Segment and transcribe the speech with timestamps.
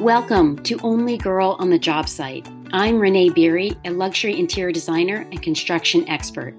[0.00, 2.48] Welcome to Only Girl on the Job Site.
[2.72, 6.54] I'm Renee Beery, a luxury interior designer and construction expert.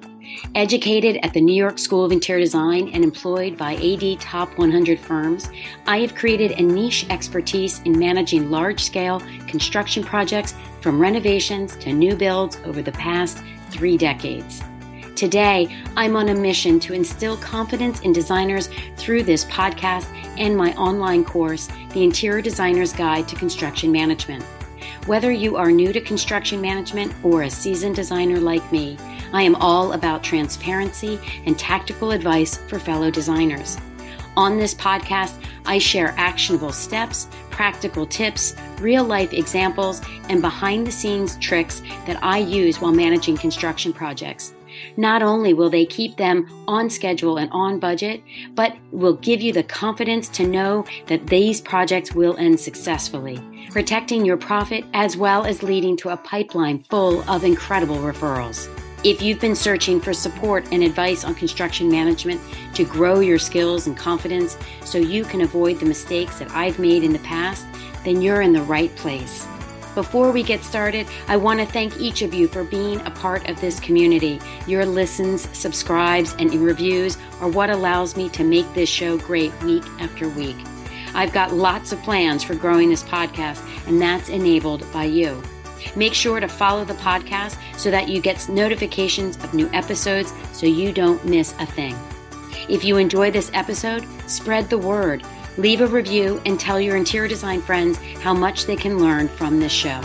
[0.56, 5.00] Educated at the New York School of Interior Design and employed by AD Top 100
[5.00, 5.50] firms,
[5.88, 11.94] I have created a niche expertise in managing large scale construction projects from renovations to
[11.94, 14.62] new builds over the past three decades.
[15.20, 15.68] Today,
[15.98, 21.26] I'm on a mission to instill confidence in designers through this podcast and my online
[21.26, 24.46] course, The Interior Designer's Guide to Construction Management.
[25.08, 28.98] Whether you are new to construction management or a seasoned designer like me,
[29.34, 33.78] I am all about transparency and tactical advice for fellow designers.
[34.38, 35.34] On this podcast,
[35.66, 42.24] I share actionable steps, practical tips, real life examples, and behind the scenes tricks that
[42.24, 44.54] I use while managing construction projects.
[44.98, 48.22] Not only will they keep them on schedule and on budget,
[48.56, 53.40] but will give you the confidence to know that these projects will end successfully,
[53.72, 58.70] protecting your profit as well as leading to a pipeline full of incredible referrals.
[59.02, 62.42] If you've been searching for support and advice on construction management
[62.74, 67.06] to grow your skills and confidence so you can avoid the mistakes that I've made
[67.06, 67.66] in the past,
[68.04, 69.48] then you're in the right place.
[69.96, 73.50] Before we get started, I want to thank each of you for being a part
[73.50, 74.40] of this community.
[74.68, 79.84] Your listens, subscribes, and reviews are what allows me to make this show great week
[80.00, 80.58] after week.
[81.16, 85.42] I've got lots of plans for growing this podcast, and that's enabled by you.
[85.96, 90.66] Make sure to follow the podcast so that you get notifications of new episodes so
[90.66, 91.96] you don't miss a thing.
[92.68, 95.26] If you enjoy this episode, spread the word.
[95.58, 99.60] Leave a review and tell your interior design friends how much they can learn from
[99.60, 100.02] this show.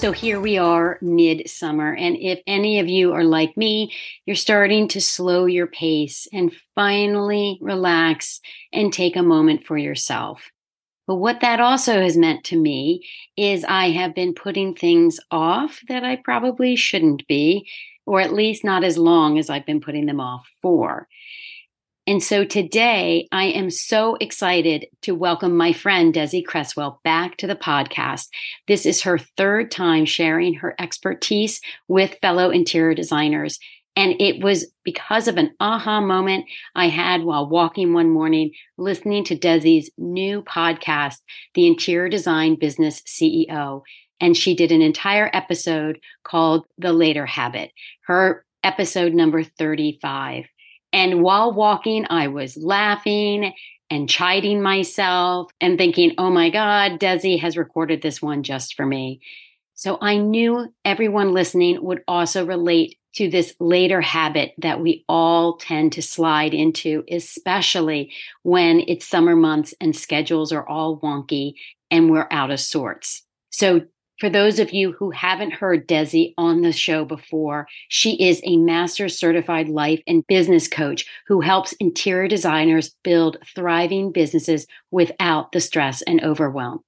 [0.00, 1.94] So here we are midsummer.
[1.94, 3.92] And if any of you are like me,
[4.24, 8.40] you're starting to slow your pace and finally relax
[8.72, 10.40] and take a moment for yourself.
[11.06, 13.04] But what that also has meant to me
[13.36, 17.68] is I have been putting things off that I probably shouldn't be
[18.06, 21.08] or at least not as long as I've been putting them off for.
[22.06, 27.46] And so today I am so excited to welcome my friend Desi Creswell back to
[27.46, 28.28] the podcast.
[28.66, 33.58] This is her third time sharing her expertise with fellow interior designers.
[33.96, 39.24] And it was because of an aha moment I had while walking one morning, listening
[39.24, 41.18] to Desi's new podcast,
[41.54, 43.82] The Interior Design Business CEO
[44.20, 47.72] and she did an entire episode called The Later Habit,
[48.06, 50.46] her episode number 35.
[50.92, 53.52] And while walking, I was laughing
[53.90, 58.86] and chiding myself and thinking, oh my God, Desi has recorded this one just for
[58.86, 59.20] me.
[59.74, 65.56] So I knew everyone listening would also relate to this later habit that we all
[65.56, 71.54] tend to slide into, especially when it's summer months and schedules are all wonky
[71.90, 73.24] and we're out of sorts.
[73.50, 73.82] So
[74.20, 78.58] for those of you who haven't heard Desi on the show before, she is a
[78.58, 85.60] master certified life and business coach who helps interior designers build thriving businesses without the
[85.60, 86.80] stress and overwhelm.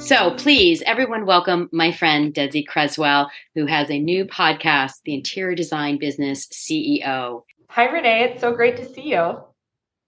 [0.00, 5.54] So please, everyone, welcome my friend Desi Creswell, who has a new podcast, The Interior
[5.54, 7.42] Design Business CEO.
[7.68, 8.24] Hi, Renee.
[8.24, 9.42] It's so great to see you.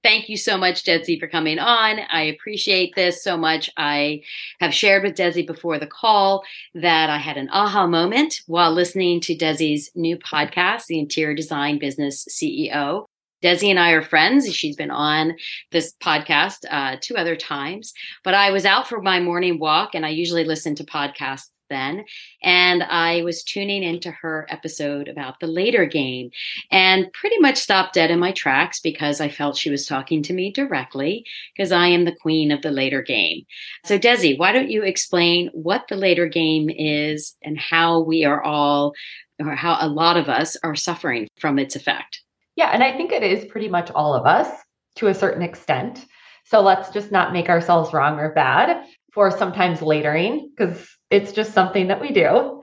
[0.08, 1.98] Thank you so much, Desi, for coming on.
[2.10, 3.68] I appreciate this so much.
[3.76, 4.22] I
[4.58, 9.20] have shared with Desi before the call that I had an aha moment while listening
[9.20, 13.04] to Desi's new podcast, The Interior Design Business CEO.
[13.44, 14.50] Desi and I are friends.
[14.50, 15.36] She's been on
[15.72, 17.92] this podcast uh, two other times,
[18.24, 22.04] but I was out for my morning walk and I usually listen to podcasts then.
[22.42, 26.30] And I was tuning into her episode about the later game
[26.70, 30.32] and pretty much stopped dead in my tracks because I felt she was talking to
[30.32, 31.24] me directly
[31.56, 33.44] because I am the queen of the later game.
[33.84, 38.42] So, Desi, why don't you explain what the later game is and how we are
[38.42, 38.94] all,
[39.40, 42.22] or how a lot of us are suffering from its effect?
[42.56, 44.48] Yeah, and I think it is pretty much all of us
[44.96, 46.04] to a certain extent.
[46.44, 51.52] So let's just not make ourselves wrong or bad for sometimes latering because it's just
[51.52, 52.62] something that we do.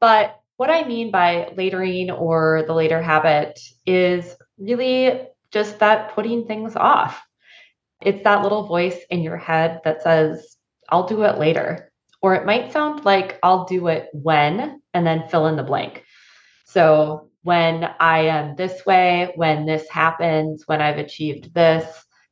[0.00, 6.46] But what I mean by latering or the later habit is really just that putting
[6.46, 7.20] things off.
[8.02, 10.56] It's that little voice in your head that says,
[10.88, 11.90] I'll do it later.
[12.22, 16.04] Or it might sound like I'll do it when, and then fill in the blank.
[16.66, 21.86] So when I am this way, when this happens, when I've achieved this,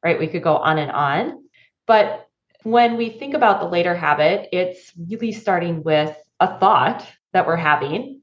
[0.04, 0.19] right?
[0.19, 1.44] We could go on and on.
[1.87, 2.27] But
[2.62, 7.56] when we think about the later habit, it's really starting with a thought that we're
[7.56, 8.20] having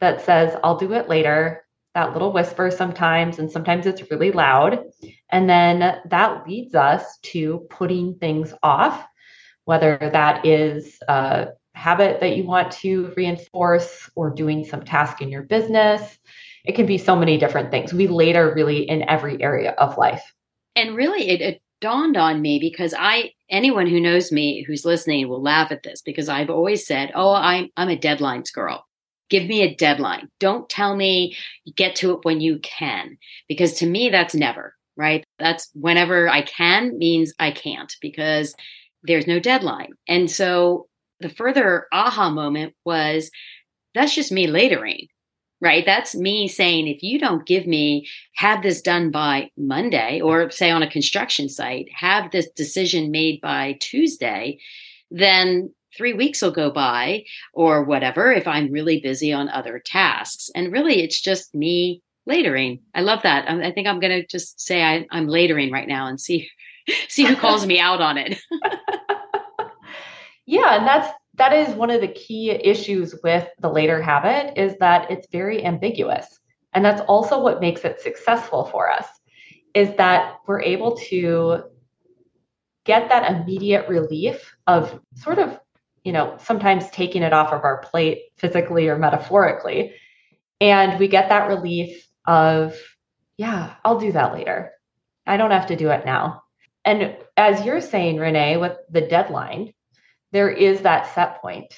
[0.00, 1.64] that says, I'll do it later.
[1.94, 4.84] That little whisper sometimes, and sometimes it's really loud.
[5.30, 9.02] And then that leads us to putting things off,
[9.64, 15.30] whether that is a habit that you want to reinforce or doing some task in
[15.30, 16.18] your business.
[16.66, 17.94] It can be so many different things.
[17.94, 20.34] We later really in every area of life.
[20.74, 25.28] And really, it, it dawned on me because I anyone who knows me who's listening
[25.28, 28.84] will laugh at this because I've always said, "Oh, I'm I'm a deadlines girl.
[29.28, 30.28] Give me a deadline.
[30.40, 31.36] Don't tell me
[31.76, 33.18] get to it when you can
[33.48, 35.24] because to me that's never, right?
[35.38, 38.54] That's whenever I can means I can't because
[39.02, 39.92] there's no deadline.
[40.08, 40.88] And so
[41.20, 43.30] the further aha moment was
[43.94, 45.08] that's just me latering
[45.60, 45.84] right?
[45.86, 50.70] That's me saying, if you don't give me, have this done by Monday, or say
[50.70, 54.58] on a construction site, have this decision made by Tuesday,
[55.10, 60.50] then three weeks will go by or whatever if I'm really busy on other tasks.
[60.54, 62.80] And really, it's just me latering.
[62.94, 63.48] I love that.
[63.48, 66.48] Um, I, think I'm going to just say I, I'm latering right now and see
[67.08, 68.38] see who calls me out on it.
[70.46, 74.76] yeah, and that's that is one of the key issues with the later habit is
[74.78, 76.40] that it's very ambiguous.
[76.72, 79.06] And that's also what makes it successful for us
[79.74, 81.64] is that we're able to
[82.84, 85.58] get that immediate relief of sort of,
[86.04, 89.94] you know, sometimes taking it off of our plate physically or metaphorically.
[90.60, 92.78] And we get that relief of,
[93.36, 94.72] yeah, I'll do that later.
[95.26, 96.42] I don't have to do it now.
[96.84, 99.74] And as you're saying, Renee, with the deadline,
[100.36, 101.74] there is that set point.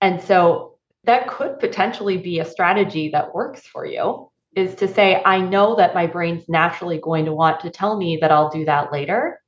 [0.00, 5.20] And so that could potentially be a strategy that works for you is to say,
[5.22, 8.64] I know that my brain's naturally going to want to tell me that I'll do
[8.64, 9.38] that later.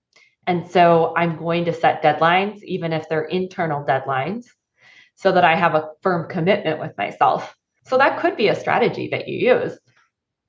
[0.47, 4.45] And so I'm going to set deadlines, even if they're internal deadlines,
[5.15, 7.57] so that I have a firm commitment with myself.
[7.87, 9.79] So that could be a strategy that you use.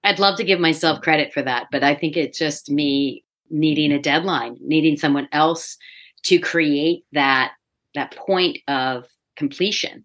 [0.04, 3.94] I'd love to give myself credit for that, but I think it's just me needing
[3.94, 5.78] a deadline, needing someone else
[6.24, 7.54] to create that
[7.96, 9.06] that point of
[9.36, 10.04] completion.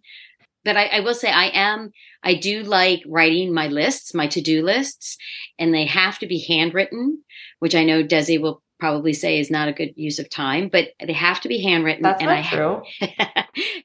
[0.65, 1.93] But I, I will say I am
[2.23, 5.17] I do like writing my lists, my to-do lists,
[5.59, 7.23] and they have to be handwritten,
[7.61, 10.89] which I know Desi will probably say is not a good use of time, but
[11.05, 12.03] they have to be handwritten.
[12.03, 12.83] That's and I true.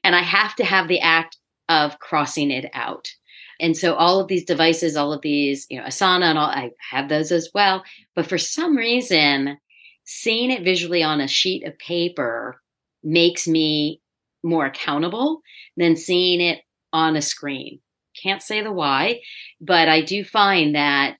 [0.04, 1.36] and I have to have the act
[1.68, 3.08] of crossing it out.
[3.60, 6.70] And so all of these devices, all of these, you know, Asana and all, I
[6.90, 7.84] have those as well.
[8.14, 9.58] But for some reason,
[10.04, 12.60] seeing it visually on a sheet of paper
[13.04, 14.00] makes me
[14.42, 15.40] more accountable
[15.76, 16.60] than seeing it
[16.92, 17.80] on a screen.
[18.20, 19.20] Can't say the why,
[19.60, 21.16] but I do find that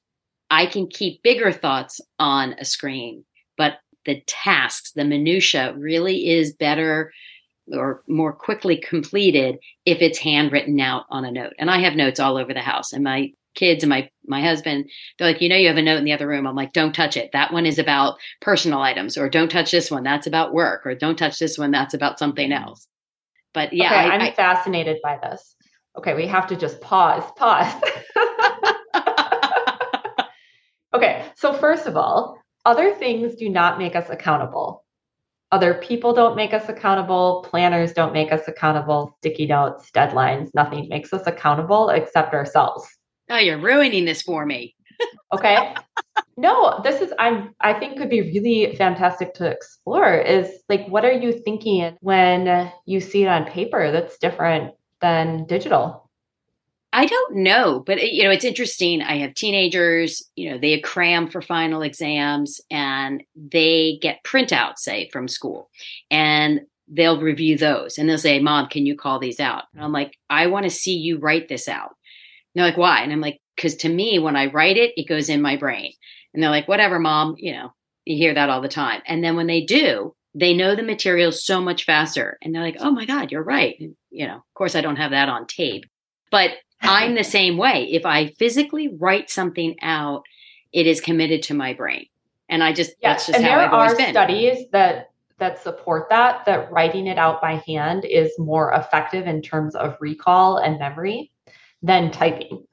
[0.50, 3.24] I can keep bigger thoughts on a screen,
[3.56, 7.12] but the tasks, the minutia really is better
[7.72, 11.54] or more quickly completed if it's handwritten out on a note.
[11.58, 14.88] And I have notes all over the house and my kids and my my husband
[15.18, 16.46] they're like you know you have a note in the other room.
[16.46, 17.30] I'm like don't touch it.
[17.32, 20.02] That one is about personal items or don't touch this one.
[20.02, 21.70] That's about work or don't touch this one.
[21.70, 22.60] That's about something mm.
[22.60, 22.86] else.
[23.52, 25.56] But yeah okay, I, am fascinated by this.
[25.96, 27.72] Okay we have to just pause pause.
[30.94, 34.84] Okay so first of all other things do not make us accountable.
[35.50, 37.44] Other people don't make us accountable.
[37.50, 39.16] Planners don't make us accountable.
[39.18, 42.86] Sticky notes deadlines nothing makes us accountable except ourselves
[43.30, 44.74] Oh, you're ruining this for me.
[45.32, 45.74] okay.
[46.36, 51.04] No, this is I'm I think could be really fantastic to explore is like what
[51.04, 56.10] are you thinking when you see it on paper that's different than digital?
[56.92, 59.02] I don't know, but you know, it's interesting.
[59.02, 65.08] I have teenagers, you know, they cram for final exams and they get printouts, say,
[65.12, 65.70] from school.
[66.08, 69.64] And they'll review those and they'll say, Mom, can you call these out?
[69.74, 71.96] And I'm like, I want to see you write this out
[72.54, 73.02] they're like, why?
[73.02, 75.92] And I'm like, because to me, when I write it, it goes in my brain.
[76.32, 77.72] And they're like, whatever, mom, you know,
[78.04, 79.02] you hear that all the time.
[79.06, 82.38] And then when they do, they know the material so much faster.
[82.42, 83.76] And they're like, oh my God, you're right.
[83.78, 85.84] And, you know, of course, I don't have that on tape,
[86.30, 87.88] but I'm the same way.
[87.92, 90.24] If I physically write something out,
[90.72, 92.06] it is committed to my brain.
[92.48, 93.28] And I just, yes.
[93.28, 98.30] and there are studies that that support that that writing it out by hand is
[98.38, 101.32] more effective in terms of recall and memory
[101.84, 102.64] then typing.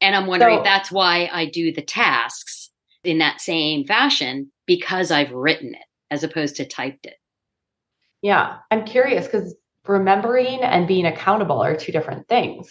[0.00, 2.70] And I'm wondering so, if that's why I do the tasks
[3.02, 7.16] in that same fashion because I've written it as opposed to typed it.
[8.20, 9.54] Yeah, I'm curious because
[9.86, 12.68] remembering and being accountable are two different things,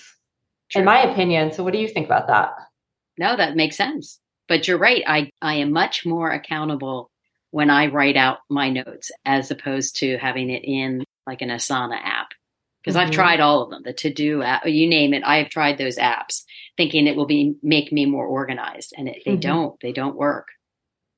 [0.70, 0.80] True.
[0.80, 1.52] in my opinion.
[1.52, 2.52] So, what do you think about that?
[3.18, 4.20] No, that makes sense.
[4.48, 5.04] But you're right.
[5.08, 7.10] I, I am much more accountable
[7.50, 11.98] when I write out my notes as opposed to having it in like an Asana
[12.04, 12.28] app.
[12.86, 13.08] Because mm-hmm.
[13.08, 15.24] I've tried all of them, the to do app, you name it.
[15.26, 16.44] I have tried those apps
[16.78, 19.40] thinking it will be make me more organized and it, they mm-hmm.
[19.40, 20.50] don't, they don't work.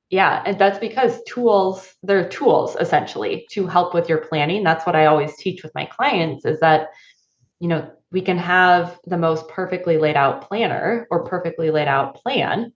[0.08, 4.64] Yeah, and that's because tools, they're tools essentially to help with your planning.
[4.64, 6.88] That's what I always teach with my clients is that,
[7.60, 12.14] you know, we can have the most perfectly laid out planner or perfectly laid out
[12.14, 12.72] plan,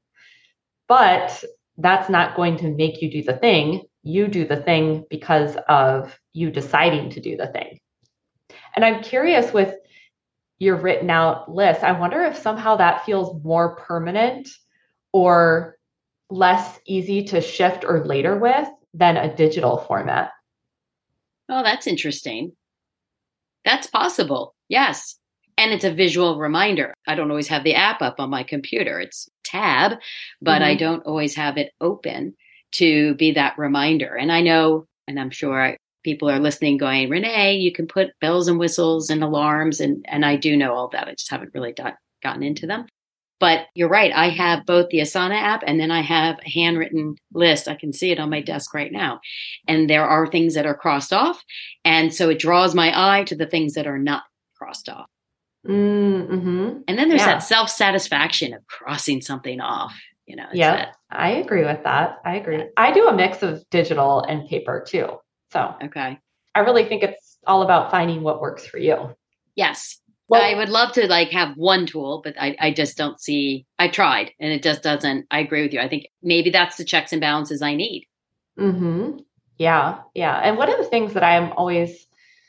[0.89, 1.43] but
[1.79, 3.85] that's not going to make you do the thing.
[4.03, 7.79] You do the thing because of you deciding to do the thing.
[8.75, 9.75] And I'm curious with
[10.59, 14.49] your written out list, I wonder if somehow that feels more permanent
[15.13, 15.77] or
[16.31, 20.31] less easy to shift or later with than a digital format.
[21.49, 22.53] Oh, that's interesting.
[23.65, 24.55] That's possible.
[24.69, 25.19] Yes.
[25.59, 26.95] And it's a visual reminder.
[27.07, 29.01] I don't always have the app up on my computer.
[29.01, 29.99] It's tab,
[30.41, 30.65] but mm-hmm.
[30.65, 32.35] I don't always have it open
[32.73, 34.15] to be that reminder.
[34.15, 38.49] And I know, and I'm sure people are listening going, Renee, you can put bells
[38.49, 39.81] and whistles and alarms.
[39.81, 41.09] And, and I do know all that.
[41.09, 42.87] I just haven't really done, gotten into them.
[43.41, 44.13] But you're right.
[44.15, 47.67] I have both the Asana app and then I have a handwritten list.
[47.67, 49.21] I can see it on my desk right now.
[49.67, 51.43] And there are things that are crossed off.
[51.85, 54.23] And so it draws my eye to the things that are not
[54.57, 55.07] crossed off.
[55.67, 56.83] Mm-hmm.
[56.87, 57.35] And then there's yeah.
[57.35, 60.01] that self satisfaction of crossing something off.
[60.27, 62.19] You know, yeah, I agree with that.
[62.25, 62.63] I agree.
[62.77, 65.19] I do a mix of digital and paper too.
[65.53, 66.19] So, okay.
[66.55, 69.15] I really think it's all about finding what works for you.
[69.55, 69.99] Yes.
[70.29, 73.67] Well, I would love to like have one tool, but I, I just don't see.
[73.79, 75.27] I tried, and it just doesn't.
[75.31, 75.81] I agree with you.
[75.81, 78.07] I think maybe that's the checks and balances I need.
[78.57, 79.19] Hmm.
[79.59, 79.99] Yeah.
[80.15, 80.39] Yeah.
[80.39, 82.07] And one of the things that I am always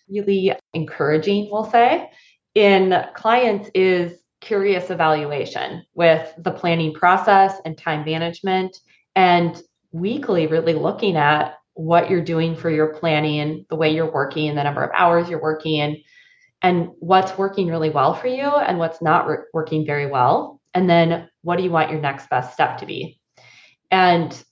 [0.07, 2.09] really encouraging, we'll say,
[2.55, 8.77] in clients is curious evaluation with the planning process and time management,
[9.15, 14.55] and weekly really looking at what you're doing for your planning, the way you're working,
[14.55, 16.03] the number of hours you're working
[16.61, 20.61] and what's working really well for you and what's not re- working very well.
[20.73, 23.19] And then what do you want your next best step to be?
[23.91, 24.43] And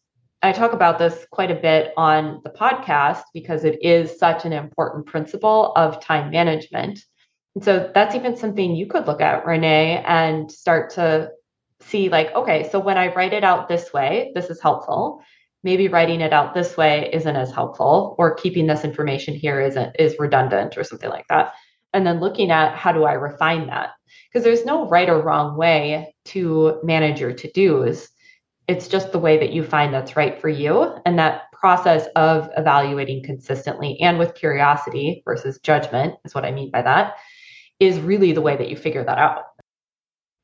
[0.44, 4.54] I talk about this quite a bit on the podcast because it is such an
[4.54, 7.00] important principle of time management.
[7.56, 11.32] And so that's even something you could look at, Renee, and start to
[11.82, 15.22] see like, okay, so when I write it out this way, this is helpful.
[15.64, 19.96] Maybe writing it out this way isn't as helpful, or keeping this information here isn't
[20.00, 21.54] is redundant or something like that
[21.94, 23.92] and then looking at how do I refine that?
[24.30, 28.10] Because there's no right or wrong way to manage your to dos.
[28.68, 30.96] It's just the way that you find that's right for you.
[31.06, 36.72] And that process of evaluating consistently and with curiosity versus judgment is what I mean
[36.72, 37.16] by that
[37.80, 39.44] is really the way that you figure that out.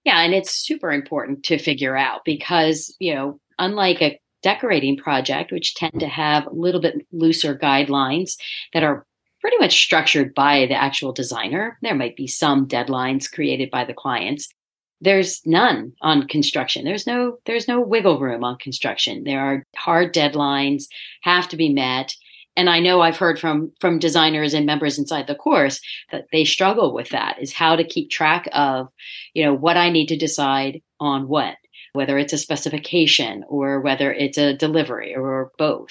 [0.04, 0.22] Yeah.
[0.22, 5.76] And it's super important to figure out because, you know, unlike a decorating project, which
[5.76, 8.38] tend to have a little bit looser guidelines
[8.74, 9.06] that are
[9.42, 11.78] pretty much structured by the actual designer.
[11.82, 14.50] There might be some deadlines created by the clients.
[15.00, 16.84] There's none on construction.
[16.84, 19.24] There's no there's no wiggle room on construction.
[19.24, 20.86] There are hard deadlines
[21.22, 22.14] have to be met.
[22.56, 25.80] And I know I've heard from from designers and members inside the course
[26.12, 28.90] that they struggle with that is how to keep track of,
[29.36, 31.56] you know, what I need to decide on what
[31.98, 35.90] whether it's a specification or whether it's a delivery or both.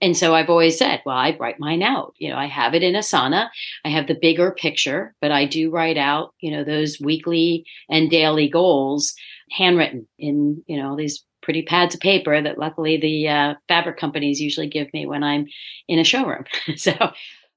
[0.00, 2.14] And so I've always said, well, I write mine out.
[2.18, 3.48] You know, I have it in Asana.
[3.84, 8.10] I have the bigger picture, but I do write out, you know, those weekly and
[8.10, 9.14] daily goals
[9.50, 14.40] handwritten in, you know, these pretty pads of paper that luckily the uh, fabric companies
[14.40, 15.46] usually give me when I'm
[15.88, 16.44] in a showroom.
[16.76, 16.92] so,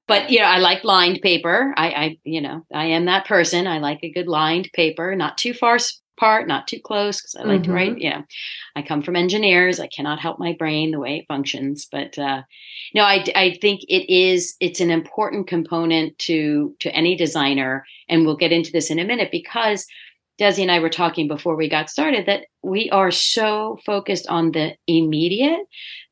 [0.08, 1.74] but you know, I like lined paper.
[1.76, 3.66] I, I, you know, I am that person.
[3.66, 5.78] I like a good lined paper, not too far
[6.16, 7.70] part, not too close because I like mm-hmm.
[7.70, 7.90] to write.
[7.92, 8.00] Mm-hmm.
[8.00, 8.22] Yeah,
[8.76, 9.80] I come from engineers.
[9.80, 11.86] I cannot help my brain the way it functions.
[11.90, 12.42] But uh,
[12.94, 14.54] no, I, I think it is.
[14.60, 19.04] It's an important component to to any designer, and we'll get into this in a
[19.04, 19.86] minute because
[20.42, 24.50] Desi and I were talking before we got started that we are so focused on
[24.50, 25.60] the immediate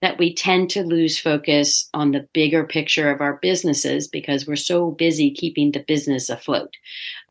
[0.03, 4.55] that we tend to lose focus on the bigger picture of our businesses because we're
[4.55, 6.75] so busy keeping the business afloat.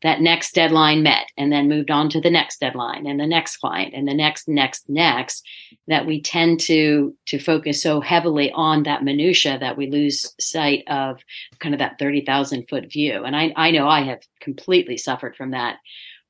[0.02, 3.56] That next deadline met and then moved on to the next deadline and the next
[3.56, 5.42] client and the next, next, next
[5.88, 10.84] that we tend to, to focus so heavily on that minutia that we lose sight
[10.86, 11.18] of
[11.60, 13.24] kind of that 30,000 foot view.
[13.24, 15.76] And I, I know I have completely suffered from that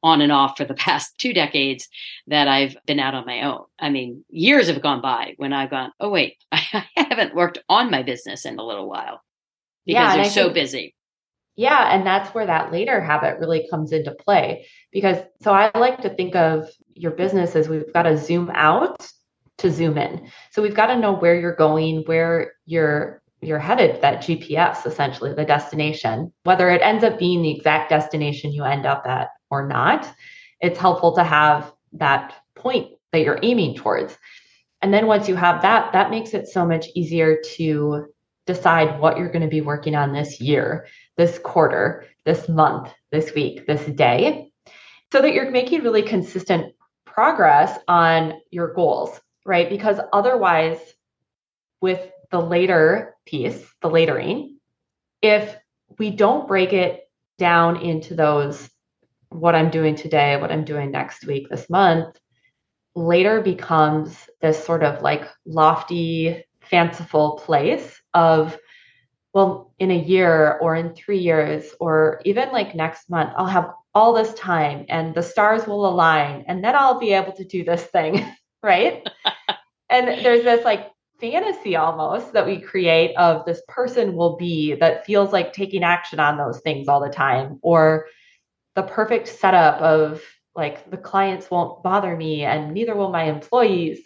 [0.03, 1.89] on and off for the past two decades
[2.27, 3.65] that I've been out on my own.
[3.79, 7.91] I mean, years have gone by when I've gone, oh, wait, I haven't worked on
[7.91, 9.23] my business in a little while
[9.87, 10.95] because yeah, they're so think, busy.
[11.57, 11.95] Yeah.
[11.95, 14.67] And that's where that later habit really comes into play.
[14.93, 19.07] Because so I like to think of your business as we've got to zoom out
[19.59, 20.31] to zoom in.
[20.51, 25.33] So we've got to know where you're going, where you're you're headed that GPS essentially
[25.33, 29.67] the destination whether it ends up being the exact destination you end up at or
[29.67, 30.13] not
[30.61, 34.17] it's helpful to have that point that you're aiming towards.
[34.83, 38.07] And then once you have that that makes it so much easier to
[38.47, 43.35] decide what you're going to be working on this year this quarter this month this
[43.35, 44.51] week this day
[45.13, 49.69] so that you're making really consistent progress on your goals right?
[49.69, 50.79] Because otherwise
[51.81, 54.55] with the later piece, the latering,
[55.23, 55.57] if
[55.99, 58.71] we don't break it down into those,
[59.31, 62.19] what I'm doing today, what I'm doing next week, this month,
[62.95, 68.59] later becomes this sort of like lofty, fanciful place of,
[69.33, 73.71] well, in a year or in three years or even like next month, I'll have
[73.95, 77.65] all this time and the stars will align and then I'll be able to do
[77.65, 78.25] this thing.
[78.63, 79.09] right.
[79.89, 85.05] and there's this like fantasy almost that we create of this person will be that
[85.05, 88.07] feels like taking action on those things all the time or
[88.75, 90.23] the perfect setup of
[90.55, 94.01] like the clients won't bother me and neither will my employees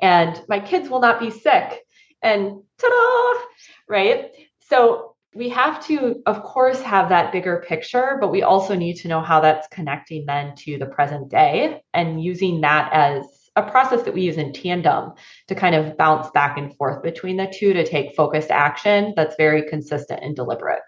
[0.00, 1.80] and my kids will not be sick
[2.22, 3.40] and ta-da
[3.88, 8.94] right so we have to of course have that bigger picture but we also need
[8.94, 13.24] to know how that's connecting then to the present day and using that as
[13.56, 15.12] a process that we use in tandem
[15.48, 19.36] to kind of bounce back and forth between the two to take focused action that's
[19.36, 20.80] very consistent and deliberate.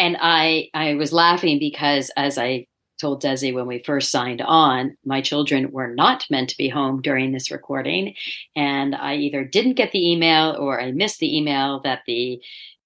[0.00, 2.66] And I I was laughing because as I
[2.98, 7.02] told Desi when we first signed on, my children were not meant to be home
[7.02, 8.14] during this recording.
[8.56, 12.40] And I either didn't get the email or I missed the email that the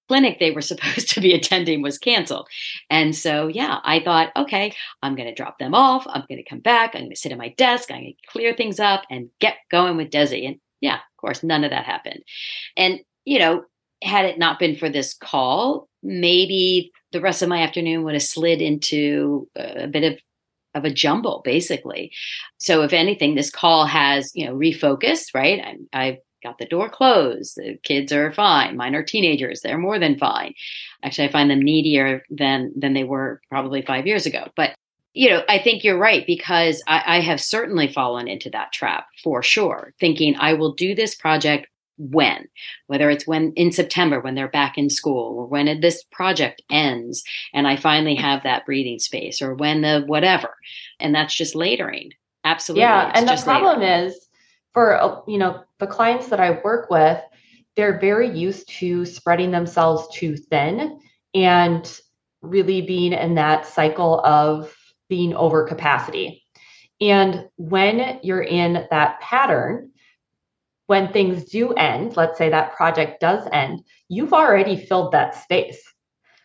[0.09, 2.49] clinic they were supposed to be attending was canceled.
[2.91, 6.05] And so, yeah, I thought, okay, I'm going to drop them off.
[6.09, 6.95] I'm going to come back.
[6.95, 7.93] I'm going to sit at my desk.
[7.93, 10.47] I'm going to clear things up and get going with Desi.
[10.47, 12.25] And yeah, of course, none of that happened.
[12.77, 13.65] And, you know,
[14.03, 18.23] had it not been for this call, maybe the rest of my afternoon would have
[18.23, 20.21] slid into a bit of
[20.75, 22.11] of a jumble basically
[22.59, 25.61] so if anything this call has you know refocused right
[25.93, 27.57] I, i've got the door closed.
[27.57, 28.77] The kids are fine.
[28.77, 29.63] Mine are teenagers.
[29.63, 30.55] They're more than fine.
[31.03, 34.49] Actually, I find them needier than than they were probably five years ago.
[34.55, 34.75] But
[35.15, 39.07] you know, I think you're right because I, I have certainly fallen into that trap
[39.23, 42.47] for sure, thinking I will do this project when
[42.89, 47.23] whether it's when in september when they're back in school or when this project ends
[47.53, 50.55] and i finally have that breathing space or when the whatever
[50.99, 52.11] and that's just latering
[52.45, 54.09] absolutely yeah and the problem latering.
[54.09, 54.29] is
[54.75, 57.21] for uh, you know the clients that I work with,
[57.77, 61.01] they're very used to spreading themselves too thin
[61.33, 62.01] and
[62.43, 64.75] really being in that cycle of
[65.09, 66.43] being over capacity.
[67.01, 69.91] And when you're in that pattern,
[70.87, 75.83] when things do end, let's say that project does end, you've already filled that space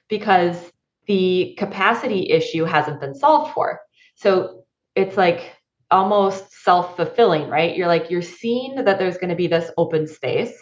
[0.07, 0.71] because
[1.07, 3.79] the capacity issue hasn't been solved for.
[4.15, 4.63] So
[4.95, 5.55] it's like
[5.91, 7.75] almost self-fulfilling, right?
[7.75, 10.53] You're like you're seeing that there's going to be this open space.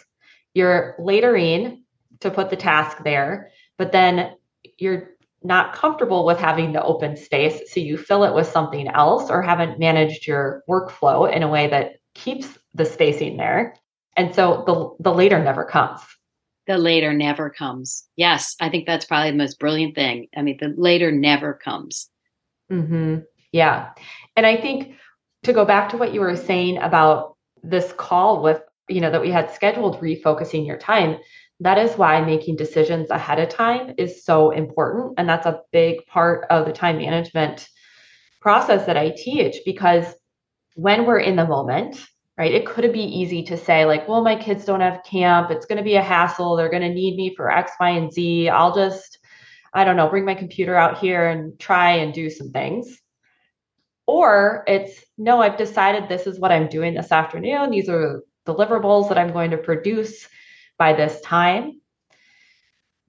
[0.54, 1.82] You're latering
[2.20, 4.34] to put the task there, but then
[4.78, 5.10] you're
[5.42, 9.40] not comfortable with having the open space, so you fill it with something else or
[9.40, 13.74] haven't managed your workflow in a way that keeps the spacing there.
[14.16, 16.00] And so the the later never comes.
[16.66, 18.08] The later never comes.
[18.16, 20.28] Yes, I think that's probably the most brilliant thing.
[20.36, 22.10] I mean, the later never comes.
[22.70, 23.24] Mhm.
[23.52, 23.90] Yeah.
[24.36, 24.94] And I think
[25.44, 29.20] to go back to what you were saying about this call with, you know, that
[29.20, 31.18] we had scheduled refocusing your time,
[31.60, 35.14] that is why making decisions ahead of time is so important.
[35.16, 37.68] And that's a big part of the time management
[38.40, 40.14] process that I teach because
[40.74, 42.04] when we're in the moment,
[42.38, 45.50] right, it could be easy to say, like, well, my kids don't have camp.
[45.50, 46.54] It's going to be a hassle.
[46.54, 48.48] They're going to need me for X, Y, and Z.
[48.48, 49.18] I'll just,
[49.74, 53.00] I don't know, bring my computer out here and try and do some things.
[54.06, 57.70] Or it's no, I've decided this is what I'm doing this afternoon.
[57.70, 60.26] These are deliverables that I'm going to produce
[60.78, 61.80] by this time.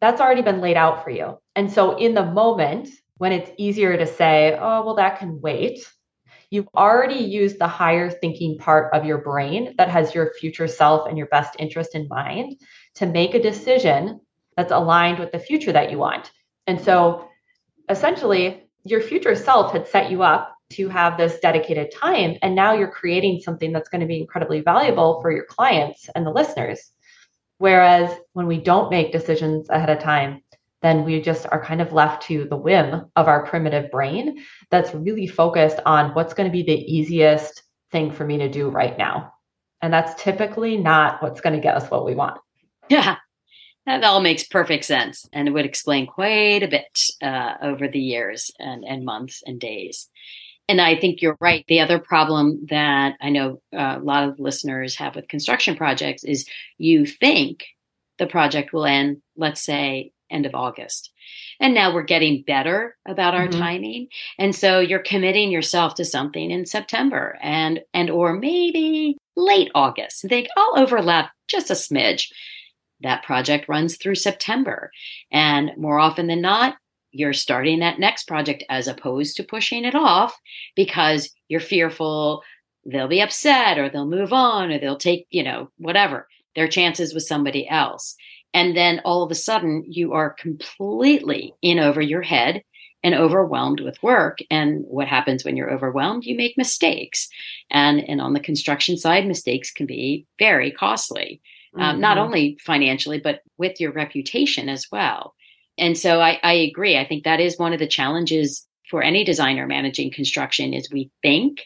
[0.02, 1.38] That's already been laid out for you.
[1.56, 5.88] And so in the moment, when it's easier to say, oh, well, that can wait,
[6.50, 11.08] you've already used the higher thinking part of your brain that has your future self
[11.08, 12.56] and your best interest in mind
[12.96, 14.20] to make a decision
[14.58, 16.32] that's aligned with the future that you want.
[16.68, 17.30] And so
[17.90, 22.38] essentially, your future self had set you up to have this dedicated time.
[22.42, 26.26] And now you're creating something that's going to be incredibly valuable for your clients and
[26.26, 26.92] the listeners.
[27.58, 30.42] Whereas when we don't make decisions ahead of time,
[30.82, 34.94] then we just are kind of left to the whim of our primitive brain that's
[34.94, 38.98] really focused on what's going to be the easiest thing for me to do right
[38.98, 39.34] now.
[39.82, 42.40] And that's typically not what's going to get us what we want.
[42.90, 43.18] Yeah,
[43.86, 45.26] that all makes perfect sense.
[45.34, 49.60] And it would explain quite a bit uh, over the years and, and months and
[49.60, 50.10] days.
[50.68, 51.66] And I think you're right.
[51.68, 56.24] The other problem that I know uh, a lot of listeners have with construction projects
[56.24, 57.66] is you think
[58.20, 61.12] the project will end, let's say, end of August.
[61.60, 63.60] And now we're getting better about our mm-hmm.
[63.60, 64.08] timing.
[64.38, 70.26] And so you're committing yourself to something in September and and or maybe late August.
[70.28, 72.32] Think I'll overlap just a smidge.
[73.02, 74.92] That project runs through September.
[75.32, 76.76] And more often than not,
[77.12, 80.38] you're starting that next project as opposed to pushing it off
[80.76, 82.44] because you're fearful
[82.86, 87.14] they'll be upset or they'll move on or they'll take, you know, whatever their chances
[87.14, 88.16] with somebody else.
[88.54, 92.64] And then all of a sudden, you are completely in over your head
[93.04, 94.40] and overwhelmed with work.
[94.50, 96.26] And what happens when you're overwhelmed?
[96.26, 97.30] You make mistakes.
[97.70, 101.42] And, and on the construction side, mistakes can be very costly,
[101.74, 101.82] mm-hmm.
[101.82, 102.26] um, not mm-hmm.
[102.26, 105.36] only financially, but with your reputation as well.
[105.78, 106.98] And so I, I agree.
[106.98, 111.12] I think that is one of the challenges for any designer managing construction is we
[111.22, 111.62] think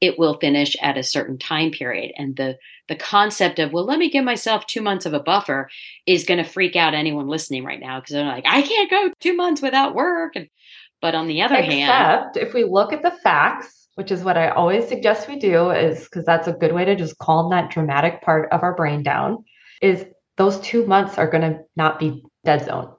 [0.00, 2.12] it will finish at a certain time period.
[2.16, 2.56] And the
[2.88, 5.68] the concept of well let me give myself 2 months of a buffer
[6.06, 9.12] is going to freak out anyone listening right now because they're like I can't go
[9.20, 10.36] 2 months without work.
[10.36, 10.48] And
[11.00, 14.38] but on the other Except hand if we look at the facts which is what
[14.38, 17.70] I always suggest we do is cuz that's a good way to just calm that
[17.70, 19.44] dramatic part of our brain down
[19.82, 22.90] is those 2 months are going to not be dead zone.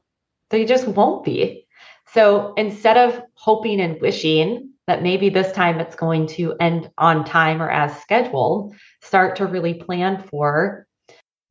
[0.50, 1.66] They just won't be.
[2.14, 7.24] So instead of hoping and wishing that maybe this time it's going to end on
[7.24, 10.86] time or as scheduled, start to really plan for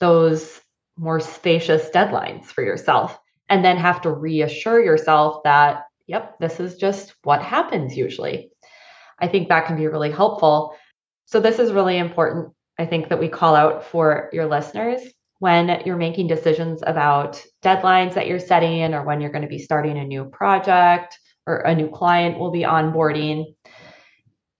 [0.00, 0.60] those
[0.96, 3.18] more spacious deadlines for yourself.
[3.48, 8.50] And then have to reassure yourself that, yep, this is just what happens usually.
[9.18, 10.76] I think that can be really helpful.
[11.26, 15.00] So, this is really important, I think, that we call out for your listeners
[15.40, 19.58] when you're making decisions about deadlines that you're setting or when you're going to be
[19.58, 23.54] starting a new project or a new client will be onboarding.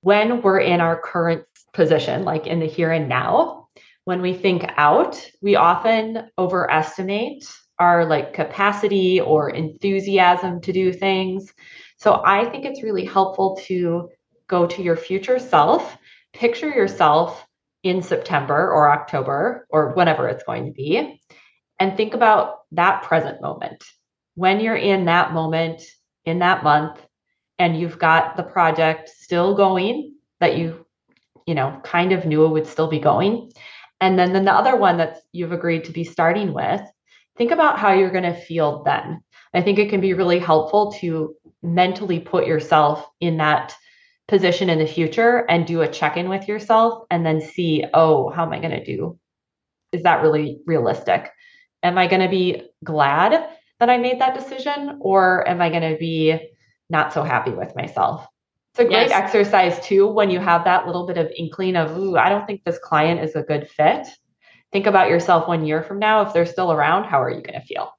[0.03, 3.69] When we're in our current position, like in the here and now,
[4.05, 7.45] when we think out, we often overestimate
[7.79, 11.53] our like capacity or enthusiasm to do things.
[11.97, 14.11] So I think it's really helpful to
[14.49, 15.97] go to your future self,
[16.33, 17.47] picture yourself
[17.83, 21.21] in September or October or whenever it's going to be,
[21.79, 23.83] and think about that present moment.
[24.35, 25.83] When you're in that moment,
[26.31, 26.99] in that month
[27.59, 30.87] and you've got the project still going that you
[31.47, 33.53] you know kind of knew it would still be going.
[34.01, 36.81] And then, then the other one that you've agreed to be starting with
[37.37, 39.23] think about how you're going to feel then.
[39.53, 43.75] I think it can be really helpful to mentally put yourself in that
[44.29, 48.45] position in the future and do a check-in with yourself and then see oh how
[48.47, 49.19] am i going to do?
[49.93, 51.31] Is that really realistic?
[51.83, 53.49] Am i going to be glad
[53.81, 56.39] that I made that decision, or am I going to be
[56.89, 58.27] not so happy with myself?
[58.73, 59.11] It's a great yes.
[59.11, 62.63] exercise too when you have that little bit of inkling of, ooh, I don't think
[62.63, 64.07] this client is a good fit.
[64.71, 66.23] Think about yourself one year from now.
[66.23, 67.91] If they're still around, how are you going to feel?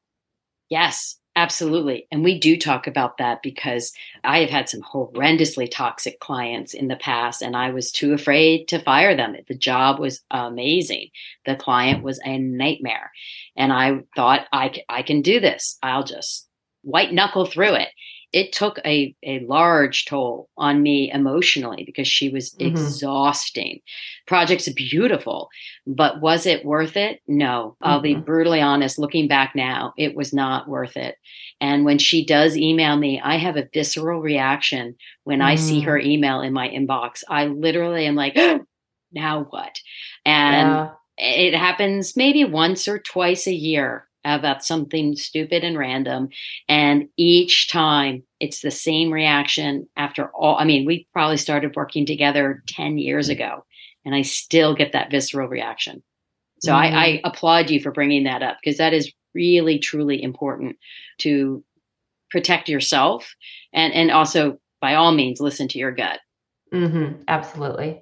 [0.70, 1.18] Yes.
[1.36, 2.08] Absolutely.
[2.12, 6.90] And we do talk about that because I have had some horrendously toxic clients in
[6.90, 9.38] the past, and I was too afraid to fire them.
[9.48, 11.08] The job was amazing.
[11.46, 13.12] The client was a nightmare.
[13.56, 15.78] And I thought, I, I can do this.
[15.82, 16.50] I'll just
[16.82, 17.90] white knuckle through it
[18.34, 22.68] it took a, a large toll on me emotionally because she was mm-hmm.
[22.68, 23.82] exhausting.
[24.26, 25.50] Project's beautiful,
[25.86, 27.22] but was it worth it?
[27.28, 27.76] No.
[27.76, 27.90] Mm-hmm.
[27.90, 28.24] I'll be mm-hmm.
[28.24, 28.98] brutally honest.
[28.98, 31.18] Looking back now, it was not worth it.
[31.60, 35.46] And when she does email me, I have a visceral reaction when mm.
[35.46, 36.06] I see her mm.
[36.06, 37.24] email in my inbox.
[37.30, 38.36] I literally am like,
[39.12, 39.80] now what?
[40.26, 40.90] And yeah.
[41.18, 46.30] it happens maybe once or twice a year about something stupid and random.
[46.68, 50.58] And each time it's the same reaction after all.
[50.58, 53.66] I mean, we probably started working together 10 years ago,
[54.06, 56.04] and I still get that visceral reaction.
[56.60, 56.96] So mm-hmm.
[56.96, 60.78] I, I applaud you for bringing that up because that is really, truly important
[61.20, 61.64] to
[62.30, 63.36] protect yourself
[63.74, 66.20] and, and also, by all means, listen to your gut.
[66.74, 67.22] Mm-hmm.
[67.28, 68.02] Absolutely.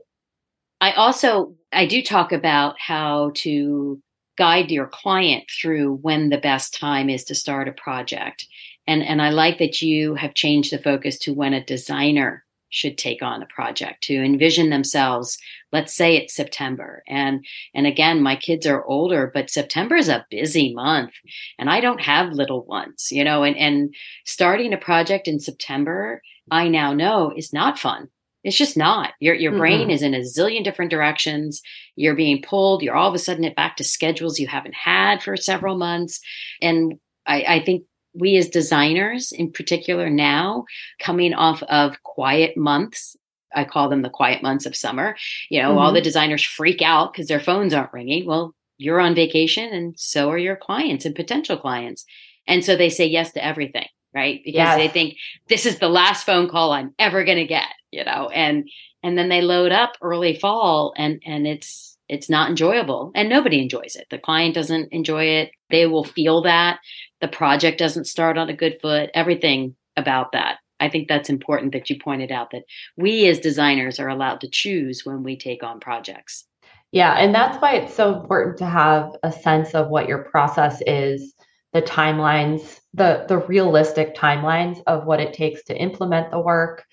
[0.81, 4.01] I also I do talk about how to
[4.39, 8.47] guide your client through when the best time is to start a project.
[8.87, 12.97] And, and I like that you have changed the focus to when a designer should
[12.97, 15.39] take on a project to envision themselves
[15.71, 20.23] let's say it's september and and again my kids are older but september is a
[20.29, 21.11] busy month
[21.57, 26.21] and i don't have little ones you know and and starting a project in september
[26.51, 28.07] i now know is not fun
[28.43, 29.13] it's just not.
[29.19, 29.59] Your your mm-hmm.
[29.59, 31.61] brain is in a zillion different directions.
[31.95, 32.81] You're being pulled.
[32.81, 36.21] You're all of a sudden it back to schedules you haven't had for several months.
[36.61, 40.65] And I, I think we as designers in particular now
[40.99, 43.15] coming off of quiet months
[43.53, 45.15] i call them the quiet months of summer
[45.51, 45.77] you know mm-hmm.
[45.77, 48.25] all the designers freak out because their phones aren't ringing.
[48.25, 52.05] Well you're on vacation and so are your clients and potential clients.
[52.47, 54.41] And so they say yes to everything right?
[54.43, 54.77] Because yes.
[54.77, 55.17] they think
[55.49, 58.69] this is the last phone call i'm ever going to get you know and
[59.03, 63.61] and then they load up early fall and and it's it's not enjoyable and nobody
[63.61, 64.07] enjoys it.
[64.09, 65.51] The client doesn't enjoy it.
[65.69, 66.79] They will feel that.
[67.21, 69.11] The project doesn't start on a good foot.
[69.13, 70.57] Everything about that.
[70.79, 72.63] I think that's important that you pointed out that
[72.97, 76.45] we as designers are allowed to choose when we take on projects.
[76.91, 80.81] Yeah and that's why it's so important to have a sense of what your process
[80.87, 81.35] is
[81.73, 86.83] the timelines the the realistic timelines of what it takes to implement the work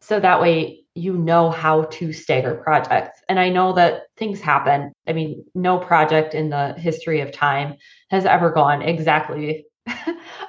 [0.00, 3.20] so that way you know how to stagger projects.
[3.28, 4.92] And I know that things happen.
[5.06, 7.76] I mean, no project in the history of time
[8.10, 9.66] has ever gone exactly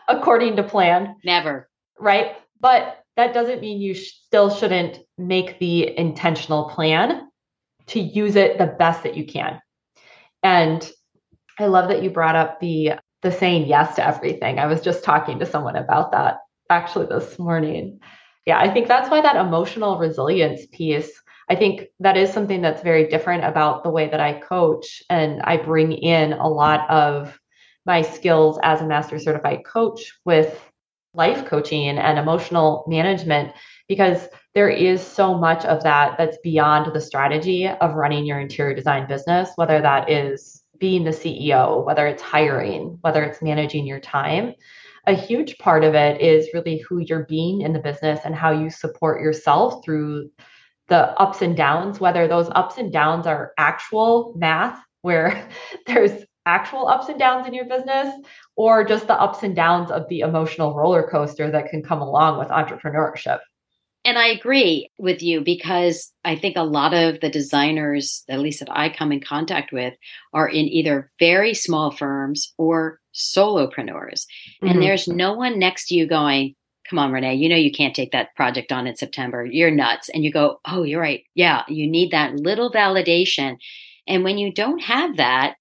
[0.08, 1.16] according to plan.
[1.24, 1.70] Never.
[2.00, 2.36] Right.
[2.60, 7.30] But that doesn't mean you sh- still shouldn't make the intentional plan
[7.88, 9.60] to use it the best that you can.
[10.44, 10.90] And
[11.60, 14.58] I love that you brought up the the saying yes to everything.
[14.58, 16.40] I was just talking to someone about that
[16.72, 18.00] actually this morning
[18.45, 21.12] yeah, I think that's why that emotional resilience piece,
[21.49, 25.04] I think that is something that's very different about the way that I coach.
[25.10, 27.39] And I bring in a lot of
[27.86, 30.60] my skills as a master certified coach with
[31.13, 33.54] life coaching and emotional management
[33.88, 38.73] because there is so much of that that's beyond the strategy of running your interior
[38.73, 43.99] design business, whether that is being the CEO, whether it's hiring, whether it's managing your
[43.99, 44.56] time
[45.08, 48.52] a huge part of it is really who you're being in the business and how
[48.52, 50.30] you support yourself through
[50.88, 55.50] the ups and downs, whether those ups and downs are actual math, where
[55.88, 58.14] there's actual ups and downs in your business,
[58.56, 62.38] or just the ups and downs of the emotional roller coaster that can come along
[62.38, 63.40] with entrepreneurship.
[64.04, 68.60] And I agree with you because I think a lot of the designers, at least
[68.60, 69.94] that I come in contact with,
[70.34, 74.26] are in either very small firms or solopreneurs.
[74.26, 74.67] Mm-hmm.
[74.67, 76.56] And there's no one next to you going,
[76.89, 79.45] Come on, Renee, you know you can't take that project on in September.
[79.45, 80.10] You're nuts.
[80.10, 81.24] And you go, Oh, you're right.
[81.36, 83.58] Yeah, you need that little validation.
[84.08, 85.56] And when you don't have that,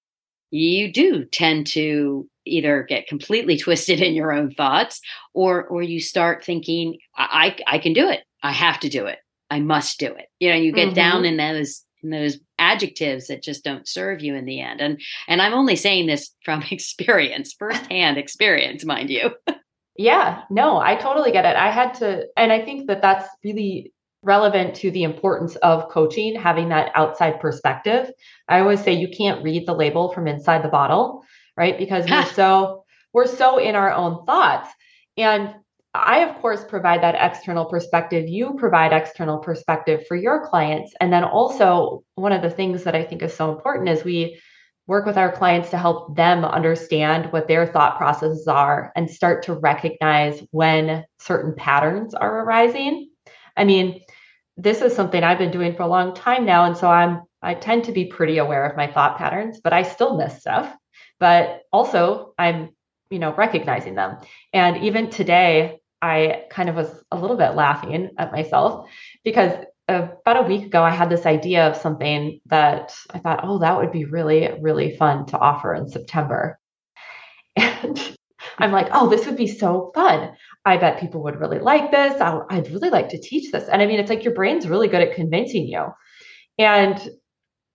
[0.50, 5.00] you do tend to either get completely twisted in your own thoughts
[5.34, 8.20] or or you start thinking I I, can do it.
[8.42, 9.18] I have to do it.
[9.50, 10.26] I must do it.
[10.38, 10.94] You know, you get mm-hmm.
[10.94, 14.80] down in those in those adjectives that just don't serve you in the end.
[14.80, 19.32] And and I'm only saying this from experience, firsthand experience, mind you.
[19.96, 21.56] yeah, no, I totally get it.
[21.56, 26.34] I had to and I think that that's really relevant to the importance of coaching
[26.34, 28.10] having that outside perspective.
[28.48, 31.24] I always say you can't read the label from inside the bottle,
[31.56, 31.78] right?
[31.78, 34.68] Because we're so we're so in our own thoughts.
[35.16, 35.54] And
[35.92, 38.28] I, of course, provide that external perspective.
[38.28, 40.94] You provide external perspective for your clients.
[41.00, 44.40] And then also, one of the things that I think is so important is we
[44.86, 49.44] work with our clients to help them understand what their thought processes are and start
[49.44, 53.10] to recognize when certain patterns are arising.
[53.56, 54.00] I mean,
[54.56, 56.64] this is something I've been doing for a long time now.
[56.66, 59.82] And so I'm, I tend to be pretty aware of my thought patterns, but I
[59.82, 60.72] still miss stuff.
[61.18, 62.70] But also, I'm
[63.10, 64.18] you know recognizing them
[64.52, 68.88] and even today I kind of was a little bit laughing at myself
[69.24, 69.52] because
[69.88, 73.58] uh, about a week ago, I had this idea of something that I thought, oh,
[73.58, 76.58] that would be really, really fun to offer in September.
[77.82, 78.16] And
[78.58, 80.32] I'm like, oh, this would be so fun.
[80.64, 82.20] I bet people would really like this.
[82.20, 83.68] I, would really like to teach this.
[83.68, 85.86] And I mean, it's like your brain's really good at convincing you.
[86.58, 86.98] And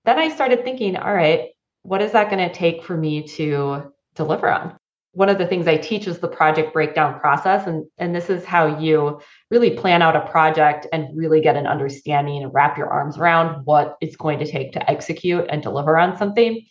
[0.05, 1.49] then I started thinking, all right,
[1.81, 4.77] what is that going to take for me to deliver on?
[5.15, 7.65] One of the things I teach is the project breakdown process.
[7.67, 11.65] And, and this is how you really plan out a project and really get an
[11.65, 15.97] understanding and wrap your arms around what it's going to take to execute and deliver
[15.97, 16.65] on something.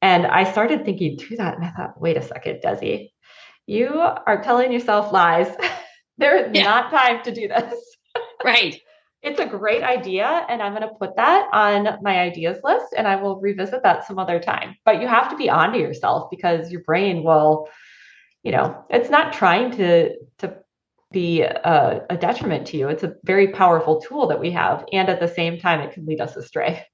[0.00, 3.10] And I started thinking through that and I thought, wait a second, Desi,
[3.66, 5.54] you are telling yourself lies.
[6.18, 6.64] there is yeah.
[6.64, 7.74] not time to do this.
[8.42, 8.80] right
[9.22, 13.08] it's a great idea and i'm going to put that on my ideas list and
[13.08, 16.70] i will revisit that some other time but you have to be onto yourself because
[16.70, 17.68] your brain will
[18.42, 20.54] you know it's not trying to to
[21.10, 22.88] be a, a, detriment to you.
[22.88, 24.84] It's a very powerful tool that we have.
[24.92, 26.84] And at the same time, it can lead us astray.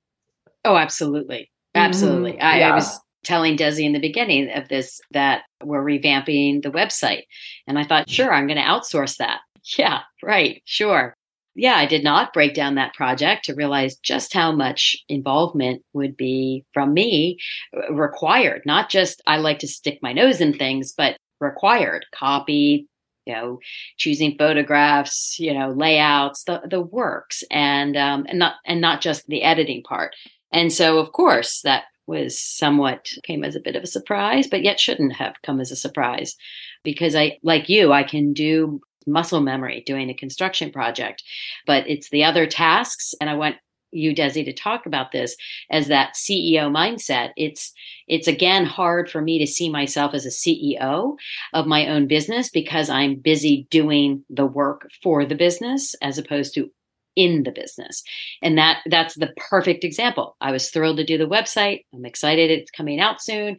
[0.65, 1.51] Oh, absolutely.
[1.75, 2.33] Absolutely.
[2.33, 2.47] Mm-hmm.
[2.47, 2.71] I, yeah.
[2.71, 7.23] I was telling Desi in the beginning of this that we're revamping the website.
[7.67, 9.41] And I thought, sure, I'm going to outsource that.
[9.79, 10.63] Yeah, right.
[10.65, 11.17] Sure.
[11.55, 16.17] Yeah, I did not break down that project to realize just how much involvement would
[16.17, 17.38] be from me
[17.77, 18.62] uh, required.
[18.67, 22.88] Not just I like to stick my nose in things, but required copy,
[23.25, 23.59] you know,
[23.99, 29.27] choosing photographs, you know, layouts, the the works, and um, and not and not just
[29.29, 30.14] the editing part.
[30.53, 34.62] And so, of course, that was somewhat came as a bit of a surprise, but
[34.62, 36.37] yet shouldn't have come as a surprise
[36.83, 41.23] because I, like you, I can do muscle memory doing a construction project,
[41.67, 43.14] but it's the other tasks.
[43.21, 43.57] And I want
[43.95, 45.37] you, Desi, to talk about this
[45.71, 47.31] as that CEO mindset.
[47.37, 47.73] It's
[48.09, 51.17] it's again hard for me to see myself as a CEO
[51.53, 56.55] of my own business because I'm busy doing the work for the business as opposed
[56.55, 56.71] to
[57.16, 58.03] in the business.
[58.42, 60.37] And that that's the perfect example.
[60.40, 61.85] I was thrilled to do the website.
[61.94, 63.59] I'm excited it's coming out soon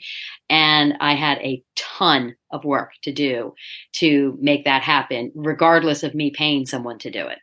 [0.49, 3.53] and I had a ton of work to do
[3.93, 7.39] to make that happen regardless of me paying someone to do it.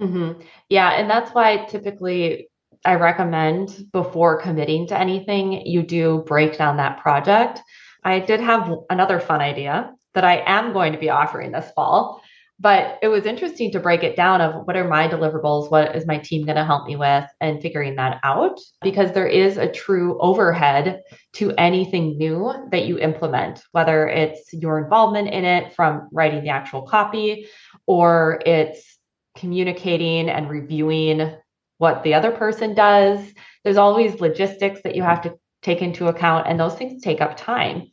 [0.00, 0.40] Mm-hmm.
[0.70, 2.48] Yeah, and that's why typically
[2.84, 7.60] I recommend before committing to anything, you do break down that project.
[8.02, 12.22] I did have another fun idea that I am going to be offering this fall
[12.60, 16.06] but it was interesting to break it down of what are my deliverables what is
[16.06, 19.70] my team going to help me with and figuring that out because there is a
[19.70, 26.08] true overhead to anything new that you implement whether it's your involvement in it from
[26.12, 27.46] writing the actual copy
[27.86, 28.98] or it's
[29.36, 31.34] communicating and reviewing
[31.78, 33.32] what the other person does.
[33.64, 37.36] There's always logistics that you have to take into account and those things take up
[37.36, 37.90] time.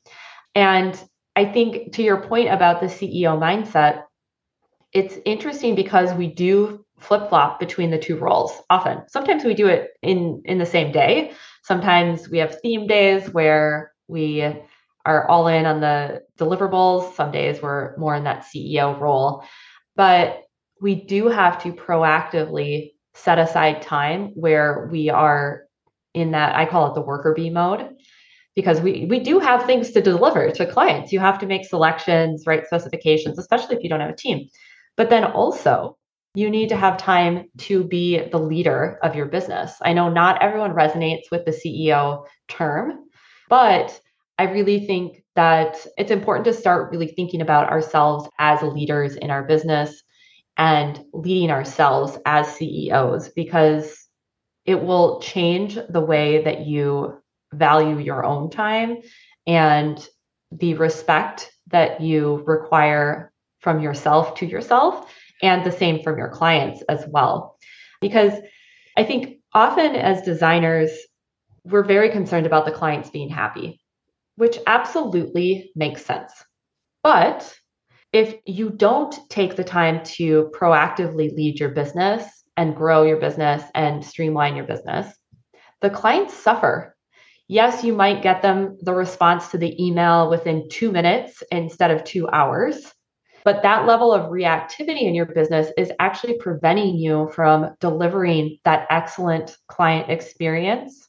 [0.56, 1.02] And
[1.38, 4.02] i think to your point about the ceo mindset
[4.94, 9.04] it's interesting because we do flip flop between the two roles often.
[9.10, 11.34] Sometimes we do it in in the same day.
[11.64, 14.42] Sometimes we have theme days where we
[15.06, 17.14] are all in on the deliverables.
[17.16, 19.44] Some days we're more in that CEO role.
[19.96, 20.44] But
[20.82, 25.64] we do have to proactively set aside time where we are
[26.14, 27.90] in that I call it the worker bee mode
[28.56, 31.12] because we we do have things to deliver to clients.
[31.12, 34.48] You have to make selections, write specifications, especially if you don't have a team.
[34.98, 35.98] But then also,
[36.34, 39.74] you need to have time to be the leader of your business.
[39.82, 43.06] I know not everyone resonates with the CEO term,
[43.50, 44.00] but
[44.38, 49.32] I really think that it's important to start really thinking about ourselves as leaders in
[49.32, 50.04] our business
[50.58, 54.08] and leading ourselves as CEOs because
[54.66, 57.18] it will change the way that you
[57.54, 58.98] value your own time
[59.46, 60.08] and
[60.52, 66.84] the respect that you require from yourself to yourself and the same from your clients
[66.90, 67.58] as well.
[68.02, 68.34] Because
[68.96, 70.92] I think often as designers,
[71.64, 73.80] we're very concerned about the clients being happy,
[74.36, 76.32] which absolutely makes sense.
[77.04, 77.54] But
[78.14, 83.64] if you don't take the time to proactively lead your business and grow your business
[83.76, 85.14] and streamline your business,
[85.82, 86.96] the clients suffer.
[87.48, 92.04] Yes, you might get them the response to the email within two minutes instead of
[92.04, 92.92] two hours.
[93.48, 98.88] But that level of reactivity in your business is actually preventing you from delivering that
[98.90, 101.08] excellent client experience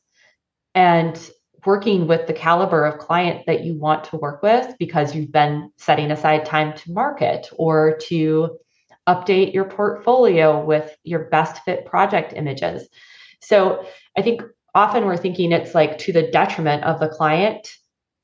[0.73, 1.19] and
[1.67, 5.73] working with the caliber of client that you want to work with because you've been
[5.79, 8.57] setting aside time to market or to
[9.09, 12.89] update your portfolio with your best fit project images.
[13.41, 13.85] So
[14.17, 14.43] I think
[14.77, 17.69] often we're thinking it's like to the detriment of the client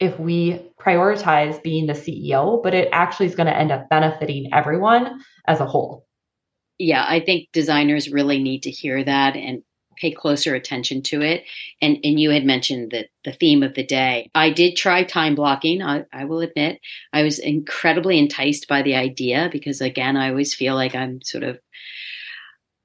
[0.01, 4.51] if we prioritize being the CEO, but it actually is going to end up benefiting
[4.53, 6.07] everyone as a whole.
[6.79, 9.63] Yeah, I think designers really need to hear that and
[9.97, 11.45] pay closer attention to it.
[11.81, 14.29] And and you had mentioned that the theme of the day.
[14.35, 15.83] I did try time blocking.
[15.83, 16.81] I, I will admit,
[17.13, 21.45] I was incredibly enticed by the idea because again, I always feel like I'm sort
[21.45, 21.59] of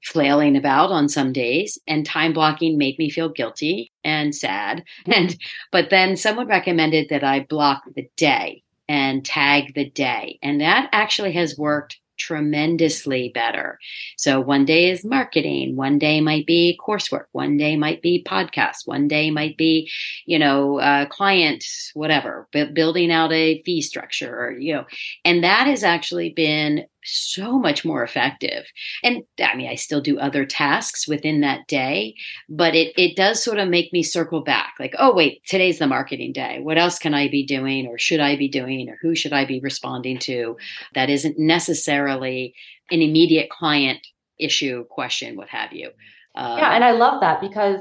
[0.04, 4.84] flailing about on some days and time blocking made me feel guilty and sad.
[5.06, 5.36] And
[5.72, 10.38] but then someone recommended that i block the day and tag the day.
[10.42, 13.78] And that actually has worked tremendously better.
[14.16, 18.86] So one day is marketing one day might be coursework one day might be podcast
[18.86, 19.90] one day might be
[20.26, 24.84] you know uh, client whatever building out a fee structure or you know.
[25.24, 28.66] And that has actually been so much more effective.
[29.02, 32.14] And I mean, I still do other tasks within that day,
[32.48, 35.86] but it it does sort of make me circle back like, oh wait, today's the
[35.86, 36.58] marketing day.
[36.60, 39.44] What else can I be doing or should I be doing or who should I
[39.44, 40.56] be responding to
[40.94, 42.54] that isn't necessarily
[42.90, 44.06] an immediate client
[44.38, 45.90] issue, question, what have you.
[46.34, 47.80] Uh, yeah, and I love that because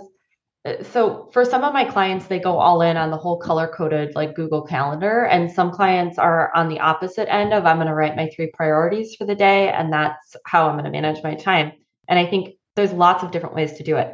[0.66, 3.66] Uh, so for some of my clients they go all in on the whole color
[3.66, 7.88] coded like google calendar and some clients are on the opposite end of i'm going
[7.88, 11.24] to write my three priorities for the day and that's how i'm going to manage
[11.24, 11.72] my time.
[12.10, 14.14] And i think there's lots of different ways to do it.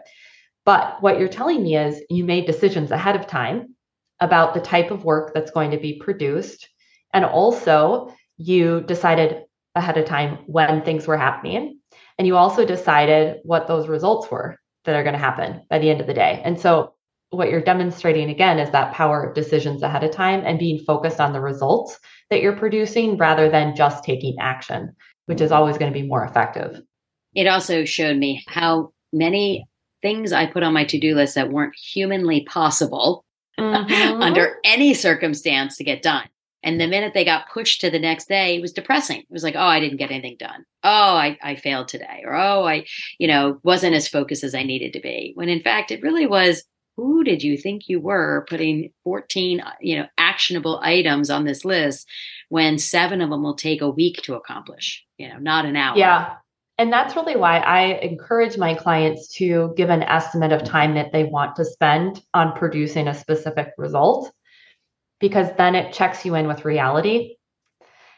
[0.65, 3.75] But what you're telling me is you made decisions ahead of time
[4.19, 6.67] about the type of work that's going to be produced
[7.13, 9.43] and also you decided
[9.75, 11.79] ahead of time when things were happening
[12.17, 15.89] and you also decided what those results were that are going to happen by the
[15.89, 16.41] end of the day.
[16.43, 16.93] And so
[17.29, 21.19] what you're demonstrating again is that power of decisions ahead of time and being focused
[21.19, 25.91] on the results that you're producing rather than just taking action, which is always going
[25.91, 26.81] to be more effective.
[27.33, 29.67] It also showed me how many
[30.01, 33.25] things I put on my to do list that weren't humanly possible
[33.59, 34.21] mm-hmm.
[34.21, 36.27] under any circumstance to get done.
[36.65, 39.19] And the minute they got pushed to the next day, it was depressing.
[39.19, 40.65] It was like, oh, I didn't get anything done.
[40.83, 42.23] Oh, I, I failed today.
[42.25, 42.85] Or, oh, I,
[43.19, 45.31] you know, wasn't as focused as I needed to be.
[45.35, 46.63] When in fact, it really was,
[46.97, 51.63] who did you think you were putting 14, uh, you know, actionable items on this
[51.63, 52.07] list
[52.49, 55.97] when seven of them will take a week to accomplish, you know, not an hour.
[55.97, 56.33] Yeah.
[56.77, 61.13] And that's really why I encourage my clients to give an estimate of time that
[61.13, 64.31] they want to spend on producing a specific result
[65.19, 67.35] because then it checks you in with reality.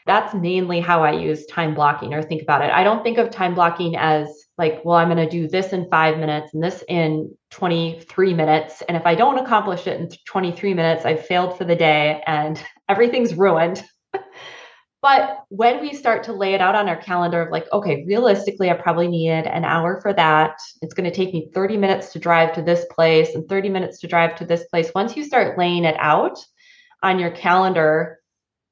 [0.06, 2.70] That's mainly how I use time blocking or think about it.
[2.70, 5.88] I don't think of time blocking as like, well, I'm going to do this in
[5.88, 8.82] five minutes and this in 23 minutes.
[8.88, 12.62] And if I don't accomplish it in 23 minutes, I've failed for the day and
[12.88, 13.84] everything's ruined.
[15.02, 18.70] but when we start to lay it out on our calendar of like, okay, realistically,
[18.70, 20.56] I probably needed an hour for that.
[20.82, 24.00] It's going to take me 30 minutes to drive to this place and 30 minutes
[24.00, 24.90] to drive to this place.
[24.94, 26.38] Once you start laying it out,
[27.02, 28.20] on your calendar,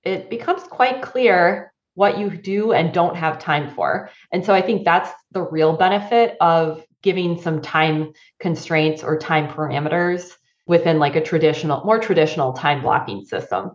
[0.05, 4.11] it becomes quite clear what you do and don't have time for.
[4.31, 9.49] And so I think that's the real benefit of giving some time constraints or time
[9.49, 10.33] parameters
[10.67, 13.73] within like a traditional, more traditional time blocking system.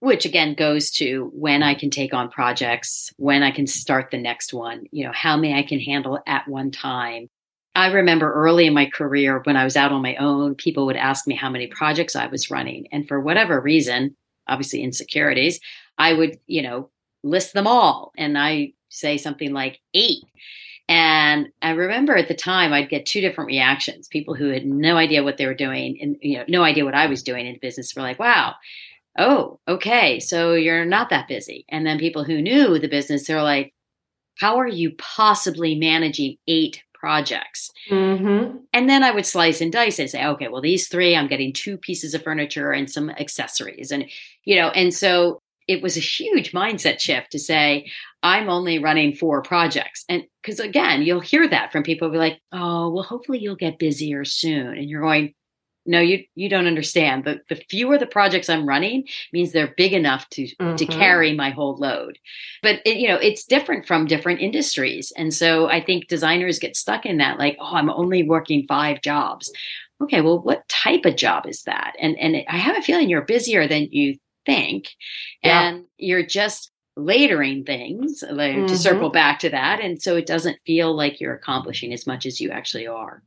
[0.00, 4.18] Which again goes to when I can take on projects, when I can start the
[4.18, 7.28] next one, you know, how many I can handle at one time.
[7.76, 10.96] I remember early in my career when I was out on my own, people would
[10.96, 12.88] ask me how many projects I was running.
[12.90, 14.16] And for whatever reason,
[14.48, 15.60] obviously insecurities,
[15.98, 16.90] I would, you know,
[17.22, 18.12] list them all.
[18.16, 20.22] And I say something like eight.
[20.88, 24.08] And I remember at the time I'd get two different reactions.
[24.08, 26.94] People who had no idea what they were doing and you know, no idea what
[26.94, 28.54] I was doing in business were like, wow,
[29.18, 31.66] oh, okay, so you're not that busy.
[31.68, 33.74] And then people who knew the business, they're like,
[34.38, 37.70] how are you possibly managing eight projects.
[37.88, 38.56] Mm-hmm.
[38.72, 41.52] And then I would slice and dice and say, okay, well, these three, I'm getting
[41.52, 43.92] two pieces of furniture and some accessories.
[43.92, 44.06] And,
[44.42, 45.38] you know, and so
[45.68, 47.88] it was a huge mindset shift to say,
[48.24, 50.04] I'm only running four projects.
[50.08, 53.78] And because again, you'll hear that from people be like, oh, well, hopefully you'll get
[53.78, 54.76] busier soon.
[54.76, 55.32] And you're going,
[55.86, 59.92] no you you don't understand the the fewer the projects i'm running means they're big
[59.92, 60.76] enough to mm-hmm.
[60.76, 62.18] to carry my whole load
[62.62, 66.76] but it, you know it's different from different industries and so i think designers get
[66.76, 69.50] stuck in that like oh i'm only working five jobs
[70.02, 73.22] okay well what type of job is that and and i have a feeling you're
[73.22, 74.90] busier than you think
[75.42, 75.68] yeah.
[75.68, 78.66] and you're just latering things like, mm-hmm.
[78.66, 82.24] to circle back to that and so it doesn't feel like you're accomplishing as much
[82.24, 83.22] as you actually are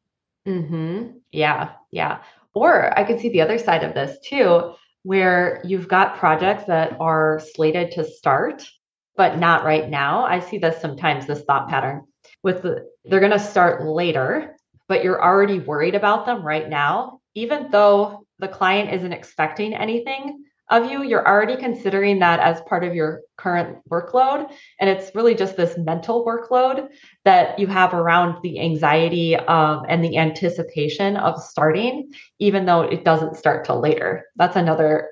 [0.47, 1.17] Mm-hmm.
[1.31, 1.71] Yeah.
[1.91, 2.19] Yeah.
[2.53, 4.73] Or I could see the other side of this too,
[5.03, 8.67] where you've got projects that are slated to start,
[9.15, 10.25] but not right now.
[10.25, 12.05] I see this sometimes, this thought pattern
[12.43, 14.55] with the, they're going to start later,
[14.87, 20.43] but you're already worried about them right now, even though the client isn't expecting anything
[20.69, 24.51] of you, you're already considering that as part of your current workload.
[24.79, 26.89] And it's really just this mental workload
[27.25, 33.03] that you have around the anxiety um, and the anticipation of starting, even though it
[33.03, 34.25] doesn't start till later.
[34.35, 35.09] That's another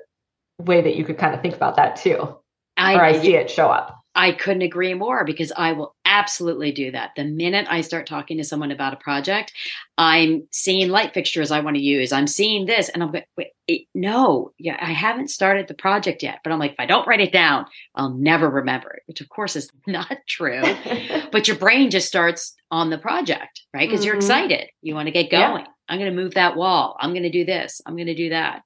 [0.58, 2.36] way that you could kind of think about that too.
[2.76, 4.00] I, or I see it show up.
[4.14, 7.10] I couldn't agree more because I will absolutely do that.
[7.16, 9.52] The minute I start talking to someone about a project,
[9.98, 12.12] I'm seeing light fixtures I want to use.
[12.12, 16.40] I'm seeing this, and I'm like, wait, no, yeah, I haven't started the project yet.
[16.42, 19.28] But I'm like, if I don't write it down, I'll never remember it, which of
[19.28, 20.62] course is not true.
[21.32, 23.88] but your brain just starts on the project, right?
[23.88, 24.06] Because mm-hmm.
[24.06, 24.68] you're excited.
[24.80, 25.64] You want to get going.
[25.64, 25.72] Yeah.
[25.88, 26.96] I'm going to move that wall.
[26.98, 27.80] I'm going to do this.
[27.86, 28.62] I'm going to do that.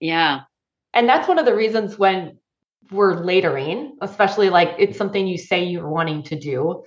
[0.00, 0.40] Yeah.
[0.92, 2.38] And that's one of the reasons when
[2.94, 6.84] we're latering, especially like it's something you say you're wanting to do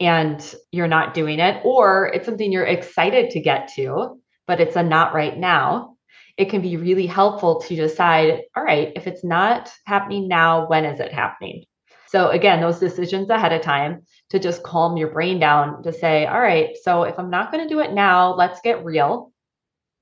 [0.00, 4.76] and you're not doing it, or it's something you're excited to get to, but it's
[4.76, 5.96] a not right now,
[6.36, 10.84] it can be really helpful to decide all right, if it's not happening now, when
[10.84, 11.64] is it happening?
[12.06, 16.24] So, again, those decisions ahead of time to just calm your brain down to say,
[16.24, 19.32] all right, so if I'm not going to do it now, let's get real.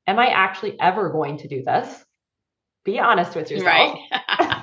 [0.06, 2.04] Am I actually ever going to do this?
[2.84, 3.66] Be honest with yourself.
[3.66, 4.52] Right.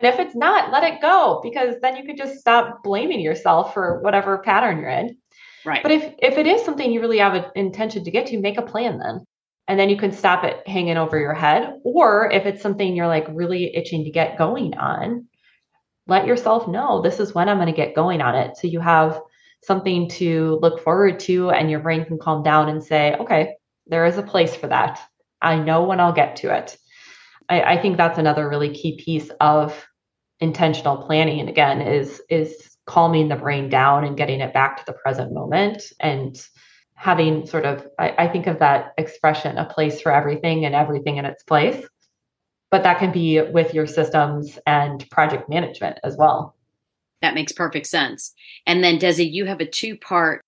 [0.00, 3.72] and if it's not, let it go because then you could just stop blaming yourself
[3.72, 5.16] for whatever pattern you're in.
[5.64, 5.82] Right.
[5.82, 8.58] But if if it is something you really have an intention to get to, make
[8.58, 9.24] a plan then.
[9.66, 11.80] And then you can stop it hanging over your head.
[11.84, 15.26] Or if it's something you're like really itching to get going on,
[16.06, 18.58] let yourself know this is when I'm going to get going on it.
[18.58, 19.18] So you have
[19.62, 23.54] something to look forward to and your brain can calm down and say, okay,
[23.86, 25.00] there is a place for that.
[25.40, 26.76] I know when I'll get to it.
[27.48, 29.86] I, I think that's another really key piece of
[30.40, 31.40] intentional planning.
[31.40, 35.32] And again, is is calming the brain down and getting it back to the present
[35.32, 36.36] moment and
[36.94, 41.16] having sort of I, I think of that expression, a place for everything and everything
[41.16, 41.84] in its place
[42.74, 46.56] but that can be with your systems and project management as well.
[47.22, 48.34] That makes perfect sense.
[48.66, 50.43] And then, Desi, you have a two part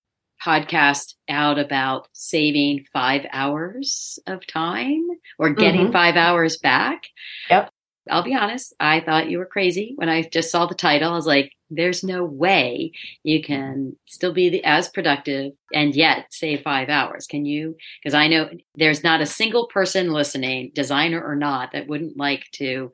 [0.46, 5.06] podcast out about saving five hours of time
[5.38, 5.92] or getting mm-hmm.
[5.92, 7.06] five hours back.
[7.50, 7.70] Yep.
[8.08, 11.12] I'll be honest, I thought you were crazy when I just saw the title.
[11.12, 12.92] I was like, there's no way
[13.24, 17.26] you can still be the, as productive and yet save five hours.
[17.26, 17.76] Can you?
[18.00, 22.44] Because I know there's not a single person listening, designer or not, that wouldn't like
[22.52, 22.92] to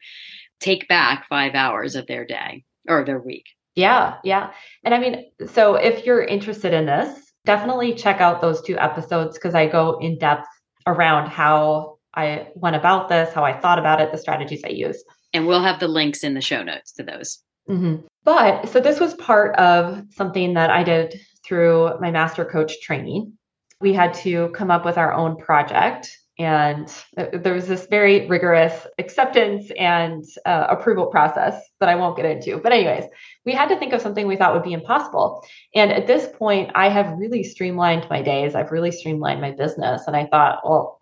[0.61, 3.44] take back five hours of their day or their week.
[3.74, 4.53] Yeah, yeah.
[4.84, 9.36] And I mean, so if you're interested in this, definitely check out those two episodes
[9.36, 10.47] because I go in depth
[10.86, 15.03] around how I went about this, how I thought about it, the strategies I use.
[15.32, 17.43] And we'll have the links in the show notes to those.
[17.68, 18.07] Mm-hmm.
[18.24, 23.32] But so this was part of something that I did through my master coach training.
[23.80, 26.16] We had to come up with our own project.
[26.38, 32.24] And there was this very rigorous acceptance and uh, approval process that I won't get
[32.24, 32.58] into.
[32.58, 33.04] But, anyways,
[33.44, 35.44] we had to think of something we thought would be impossible.
[35.74, 38.54] And at this point, I have really streamlined my days.
[38.54, 40.02] I've really streamlined my business.
[40.06, 41.00] And I thought, well,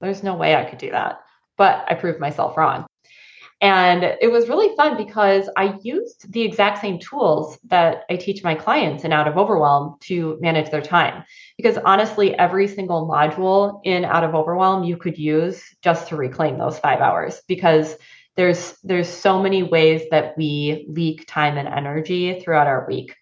[0.00, 1.20] there's no way I could do that.
[1.56, 2.86] But I proved myself wrong.
[3.60, 8.44] And it was really fun because I used the exact same tools that I teach
[8.44, 11.24] my clients in Out of Overwhelm to manage their time.
[11.56, 16.56] Because honestly, every single module in Out of Overwhelm you could use just to reclaim
[16.56, 17.96] those five hours because
[18.38, 23.14] there's there's so many ways that we leak time and energy throughout our week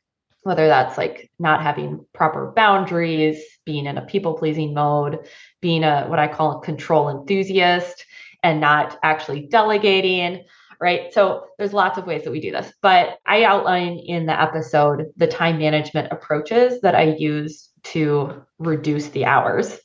[0.43, 5.27] whether that's like not having proper boundaries being in a people pleasing mode
[5.63, 8.05] being a what i call a control enthusiast
[8.47, 10.45] and not actually delegating,
[10.81, 11.13] right?
[11.13, 15.07] So there's lots of ways that we do this, but I outline in the episode
[15.17, 19.77] the time management approaches that I use to reduce the hours.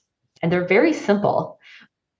[0.43, 1.57] And they're very simple.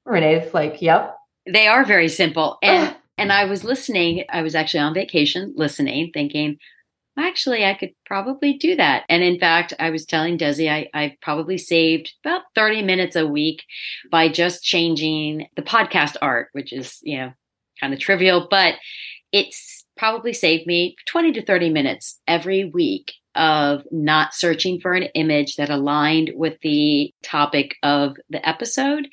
[0.06, 1.16] Renee's like, yep.
[1.48, 2.58] They are very simple.
[2.64, 6.58] And and I was listening, I was actually on vacation listening, thinking,
[7.18, 9.04] actually I could probably do that.
[9.10, 13.28] And in fact, I was telling Desi I, I probably saved about 30 minutes a
[13.28, 13.64] week
[14.12, 17.34] by just changing the podcast art, which is, you know,
[17.80, 18.76] kind of trivial, but
[19.32, 25.04] it's probably saved me 20 to 30 minutes every week of not searching for an
[25.16, 29.08] image that aligned with the topic of the episode.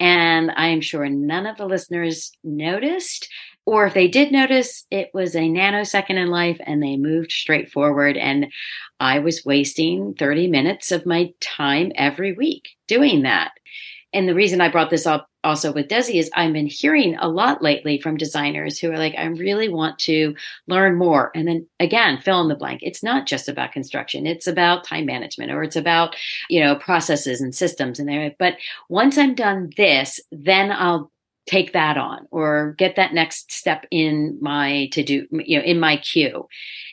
[0.00, 3.28] And I'm sure none of the listeners noticed.
[3.66, 7.70] Or if they did notice, it was a nanosecond in life and they moved straight
[7.70, 8.16] forward.
[8.16, 8.46] And
[8.98, 13.52] I was wasting 30 minutes of my time every week doing that.
[14.12, 17.28] And the reason I brought this up also with Desi is I've been hearing a
[17.28, 20.34] lot lately from designers who are like, I really want to
[20.66, 21.30] learn more.
[21.34, 22.80] And then again, fill in the blank.
[22.82, 24.26] It's not just about construction.
[24.26, 26.16] It's about time management or it's about,
[26.48, 28.34] you know, processes and systems and there.
[28.38, 28.56] But
[28.88, 31.10] once I'm done this, then I'll
[31.50, 35.80] take that on or get that next step in my to do you know in
[35.80, 36.46] my queue.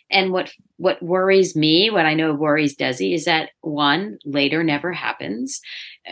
[0.09, 4.93] And what what worries me what i know worries desi is that one later never
[4.93, 5.59] happens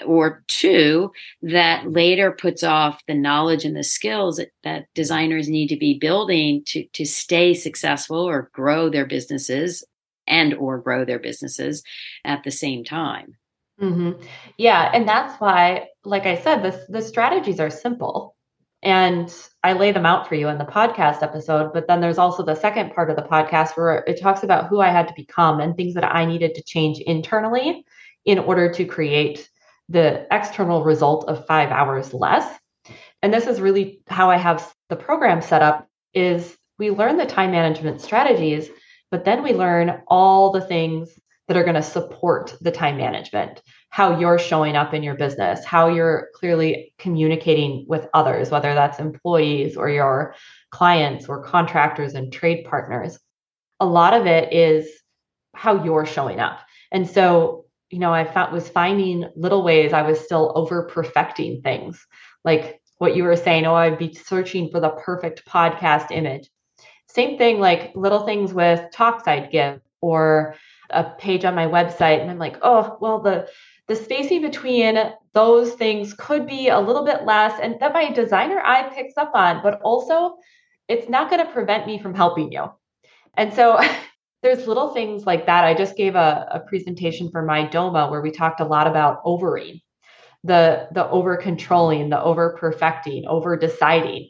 [0.05, 5.67] or two that later puts off the knowledge and the skills that, that designers need
[5.67, 9.83] to be building to to stay successful or grow their businesses
[10.27, 11.83] and or grow their businesses
[12.25, 13.37] at the same time
[13.81, 14.23] Mm-hmm.
[14.57, 18.35] Yeah, and that's why, like I said, the the strategies are simple.
[18.83, 21.73] And I lay them out for you in the podcast episode.
[21.73, 24.79] But then there's also the second part of the podcast where it talks about who
[24.79, 27.83] I had to become and things that I needed to change internally
[28.25, 29.49] in order to create
[29.89, 32.47] the external result of five hours less.
[33.23, 37.25] And this is really how I have the program set up is we learn the
[37.25, 38.69] time management strategies,
[39.09, 41.09] but then we learn all the things
[41.47, 45.63] that are going to support the time management, how you're showing up in your business,
[45.63, 50.33] how you're clearly communicating with others, whether that's employees or your
[50.71, 53.19] clients or contractors and trade partners.
[53.79, 54.87] A lot of it is
[55.53, 56.59] how you're showing up.
[56.91, 61.61] And so, you know, I found was finding little ways I was still over perfecting
[61.61, 62.05] things.
[62.43, 66.49] Like what you were saying, oh, I'd be searching for the perfect podcast image.
[67.07, 70.55] Same thing, like little things with talks I'd give or
[70.89, 72.21] a page on my website.
[72.21, 73.47] And I'm like, oh, well, the
[73.87, 74.97] the spacing between
[75.33, 77.59] those things could be a little bit less.
[77.61, 80.37] And that my designer eye picks up on, but also
[80.87, 82.65] it's not going to prevent me from helping you.
[83.37, 83.79] And so
[84.41, 85.65] there's little things like that.
[85.65, 89.21] I just gave a, a presentation for my DOMA where we talked a lot about
[89.23, 89.81] overing,
[90.43, 94.29] the the over controlling, the over perfecting, over deciding,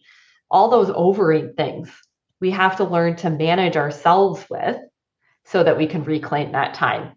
[0.51, 1.91] all those overing things
[2.39, 4.77] we have to learn to manage ourselves with
[5.45, 7.15] so that we can reclaim that time.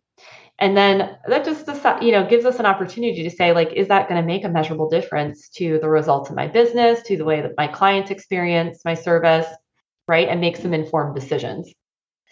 [0.60, 1.68] And then that just
[2.02, 4.48] you know gives us an opportunity to say like is that going to make a
[4.48, 8.80] measurable difference to the results of my business, to the way that my clients experience
[8.84, 9.46] my service,
[10.08, 10.28] right?
[10.28, 11.72] And make some informed decisions.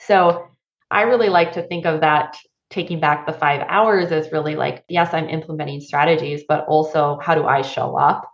[0.00, 0.48] So
[0.90, 2.36] I really like to think of that
[2.68, 7.36] taking back the 5 hours as really like yes, I'm implementing strategies, but also how
[7.36, 8.28] do I show up?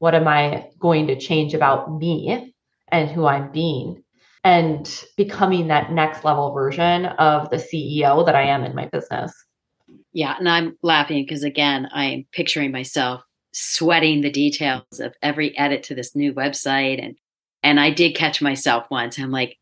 [0.00, 2.52] What am I going to change about me
[2.90, 4.01] and who I'm being?
[4.44, 9.32] And becoming that next level version of the CEO that I am in my business.
[10.12, 10.36] Yeah.
[10.38, 13.22] And I'm laughing because, again, I'm picturing myself
[13.52, 17.02] sweating the details of every edit to this new website.
[17.02, 17.16] And,
[17.62, 19.18] and I did catch myself once.
[19.18, 19.58] I'm like,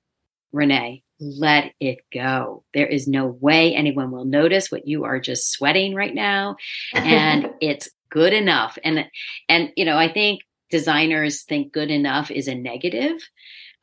[0.52, 2.64] Renee, let it go.
[2.72, 6.56] There is no way anyone will notice what you are just sweating right now.
[6.94, 8.78] And it's good enough.
[8.82, 9.06] And,
[9.48, 10.40] and, you know, I think
[10.70, 13.20] designers think good enough is a negative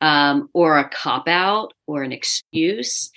[0.00, 3.10] um, or a cop out or an excuse.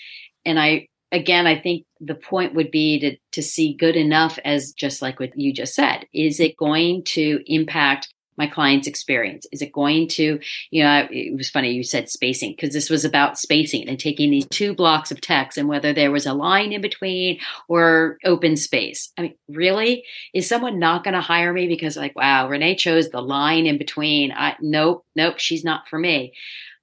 [0.46, 4.74] And I, again, I think the point would be to, to see good enough as
[4.74, 6.06] just like what you just said.
[6.14, 9.46] Is it going to impact my client's experience?
[9.52, 13.06] Is it going to, you know, it was funny you said spacing because this was
[13.06, 16.72] about spacing and taking these two blocks of text and whether there was a line
[16.72, 19.12] in between or open space.
[19.18, 20.04] I mean, really?
[20.34, 23.78] Is someone not going to hire me because like, wow, Renee chose the line in
[23.78, 24.32] between?
[24.32, 26.34] I nope, nope, she's not for me.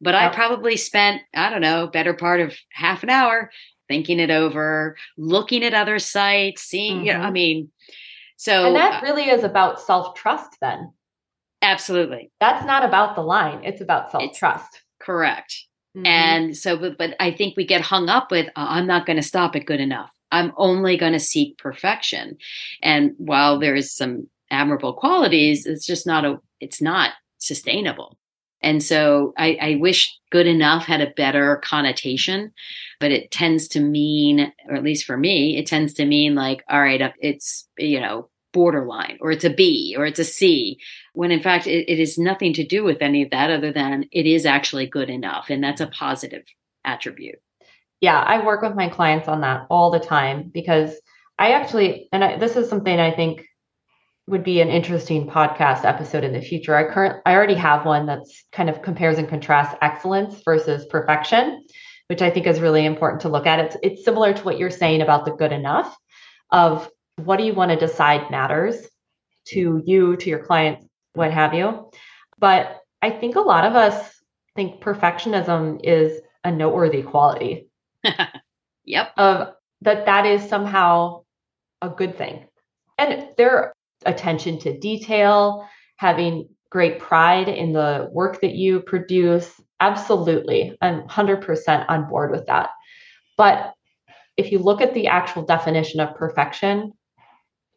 [0.00, 3.50] But I probably spent, I don't know, better part of half an hour
[3.88, 7.06] thinking it over, looking at other sites, seeing, mm-hmm.
[7.06, 7.32] you know, I mm-hmm.
[7.32, 7.70] mean,
[8.36, 8.66] so.
[8.66, 10.92] And that really is about self trust then.
[11.62, 12.30] Absolutely.
[12.40, 14.82] That's not about the line, it's about self trust.
[15.00, 15.64] Correct.
[15.96, 16.06] Mm-hmm.
[16.06, 19.16] And so, but, but I think we get hung up with, uh, I'm not going
[19.16, 20.10] to stop it good enough.
[20.30, 22.36] I'm only going to seek perfection.
[22.82, 28.18] And while there is some admirable qualities, it's just not a, it's not sustainable.
[28.60, 32.52] And so I, I, wish good enough had a better connotation,
[32.98, 36.64] but it tends to mean, or at least for me, it tends to mean like,
[36.68, 40.78] all right, uh, it's, you know, borderline or it's a B or it's a C,
[41.12, 44.04] when in fact it, it is nothing to do with any of that other than
[44.12, 45.50] it is actually good enough.
[45.50, 46.44] And that's a positive
[46.84, 47.40] attribute.
[48.00, 50.94] Yeah, I work with my clients on that all the time because
[51.38, 53.44] I actually, and I, this is something I think
[54.28, 56.76] would be an interesting podcast episode in the future.
[56.76, 61.64] I current I already have one that's kind of compares and contrasts excellence versus perfection,
[62.08, 63.58] which I think is really important to look at.
[63.58, 65.96] It's it's similar to what you're saying about the good enough
[66.52, 68.86] of what do you want to decide matters
[69.48, 71.90] to you, to your clients, what have you.
[72.38, 74.20] But I think a lot of us
[74.54, 77.68] think perfectionism is a noteworthy quality.
[78.84, 79.12] yep.
[79.16, 81.22] Of that that is somehow
[81.82, 82.46] a good thing.
[82.98, 83.72] And their
[84.04, 89.60] attention to detail, having great pride in the work that you produce.
[89.80, 90.76] Absolutely.
[90.80, 92.70] I'm 100% on board with that.
[93.36, 93.72] But
[94.36, 96.92] if you look at the actual definition of perfection,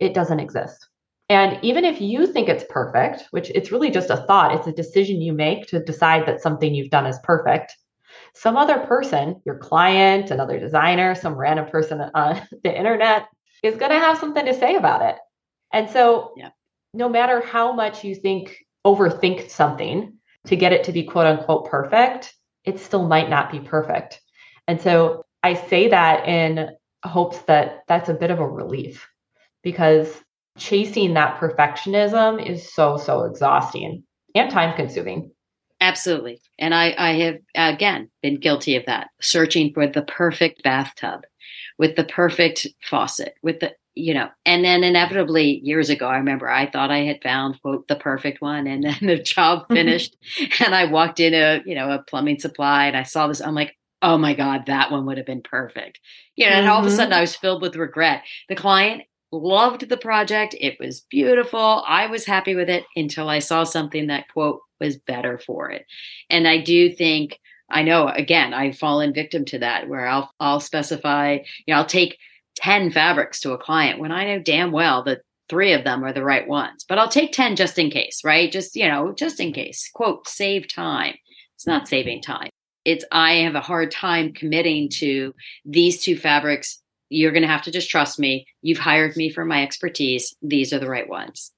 [0.02, 0.90] it doesn't exist.
[1.30, 4.74] And even if you think it's perfect, which it's really just a thought, it's a
[4.74, 7.78] decision you make to decide that something you've done is perfect.
[8.34, 13.28] Some other person, your client, another designer, some random person on the internet
[13.64, 15.16] is going to have something to say about it.
[15.72, 16.50] And so, yeah.
[16.94, 21.70] no matter how much you think, overthink something to get it to be quote unquote
[21.70, 22.34] perfect,
[22.66, 24.20] it still might not be perfect.
[24.68, 26.72] And so, I say that in
[27.06, 29.08] hopes that that's a bit of a relief
[29.64, 30.22] because
[30.58, 34.04] chasing that perfectionism is so, so exhausting
[34.36, 35.32] and time consuming.
[35.80, 36.40] Absolutely.
[36.60, 41.22] And I, I have, again, been guilty of that, searching for the perfect bathtub
[41.80, 46.50] with the perfect faucet, with the, you know, and then inevitably years ago, I remember
[46.50, 49.74] I thought I had found quote the perfect one, and then the job mm-hmm.
[49.74, 50.16] finished,
[50.64, 53.42] and I walked in a you know a plumbing supply, and I saw this.
[53.42, 56.00] I'm like, oh my god, that one would have been perfect.
[56.36, 56.60] You know, mm-hmm.
[56.62, 57.18] and all of a sudden mm-hmm.
[57.18, 58.24] I was filled with regret.
[58.48, 61.84] The client loved the project; it was beautiful.
[61.88, 65.86] I was happy with it until I saw something that quote was better for it,
[66.30, 67.40] and I do think.
[67.74, 71.86] I know again I've fallen victim to that where I'll I'll specify, you know, I'll
[71.86, 72.18] take
[72.58, 75.22] 10 fabrics to a client when I know damn well that
[75.52, 76.86] three of them are the right ones.
[76.88, 78.52] But I'll take 10 just in case, right?
[78.52, 79.90] Just, you know, just in case.
[79.94, 81.16] Quote, save time.
[81.56, 82.50] It's not saving time.
[82.86, 86.81] It's I have a hard time committing to these two fabrics.
[87.12, 88.46] You're going to have to just trust me.
[88.62, 90.36] You've hired me for my expertise.
[90.42, 91.52] These are the right ones.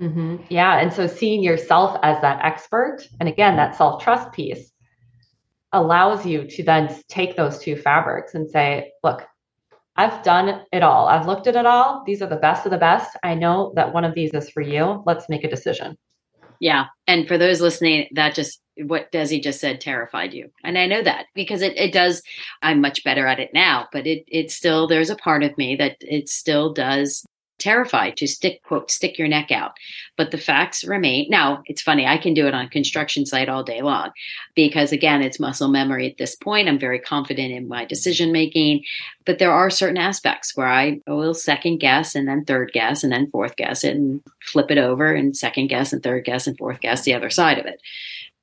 [0.00, 0.36] Mm-hmm.
[0.48, 0.78] Yeah.
[0.80, 4.72] And so seeing yourself as that expert, and again, that self trust piece
[5.72, 9.22] allows you to then take those two fabrics and say, look,
[9.96, 11.08] I've done it all.
[11.08, 12.02] I've looked at it all.
[12.06, 13.16] These are the best of the best.
[13.22, 15.02] I know that one of these is for you.
[15.06, 15.96] Let's make a decision.
[16.60, 16.86] Yeah.
[17.06, 20.50] And for those listening, that just what Desi just said terrified you.
[20.64, 22.22] And I know that because it, it does,
[22.62, 25.76] I'm much better at it now, but it it still there's a part of me
[25.76, 27.24] that it still does
[27.58, 29.72] terrified to stick quote stick your neck out.
[30.16, 31.26] But the facts remain.
[31.28, 34.10] Now it's funny i can do it on a construction site all day long
[34.54, 36.68] because again it's muscle memory at this point.
[36.68, 38.84] I'm very confident in my decision making.
[39.24, 43.12] But there are certain aspects where i will second guess and then third guess and
[43.12, 46.56] then fourth guess it and flip it over and second guess and third guess and
[46.56, 47.80] fourth guess the other side of it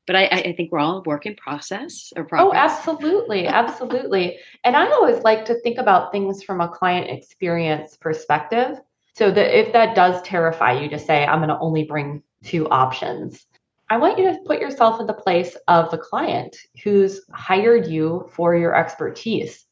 [0.07, 2.53] but I, I, think we're all a work in process or oh, progress.
[2.53, 3.47] Oh, absolutely.
[3.47, 4.37] Absolutely.
[4.63, 8.79] And I always like to think about things from a client experience perspective.
[9.15, 12.67] So that if that does terrify you to say, I'm going to only bring two
[12.69, 13.45] options,
[13.89, 18.29] I want you to put yourself in the place of the client who's hired you
[18.33, 19.65] for your expertise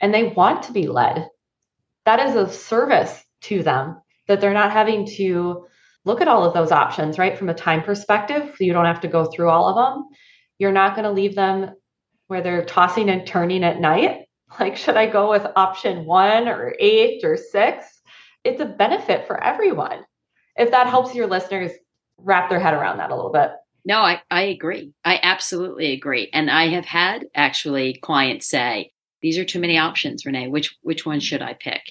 [0.00, 1.28] and they want to be led.
[2.04, 5.66] That is a service to them that they're not having to
[6.04, 7.38] look at all of those options, right?
[7.38, 10.06] From a time perspective, you don't have to go through all of them.
[10.58, 11.70] You're not going to leave them
[12.26, 14.20] where they're tossing and turning at night.
[14.60, 18.02] Like, should I go with option one or eight or six?
[18.44, 20.04] it's a benefit for everyone.
[20.56, 21.72] If that helps your listeners
[22.18, 23.50] wrap their head around that a little bit.
[23.84, 24.92] No, I, I agree.
[25.04, 26.28] I absolutely agree.
[26.32, 28.92] And I have had actually clients say,
[29.22, 30.48] these are too many options, Renee.
[30.48, 31.82] Which which one should I pick?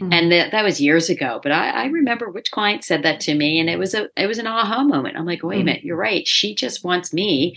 [0.00, 0.12] Mm-hmm.
[0.12, 1.40] And that, that was years ago.
[1.42, 4.26] But I, I, remember which client said that to me, and it was a it
[4.26, 5.16] was an aha moment.
[5.16, 5.62] I'm like, wait mm-hmm.
[5.62, 6.26] a minute, you're right.
[6.26, 7.56] She just wants me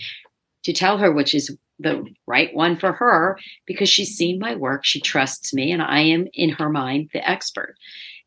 [0.62, 4.84] to tell her which is the right one for her because she's seen my work,
[4.84, 7.74] she trusts me, and I am in her mind the expert.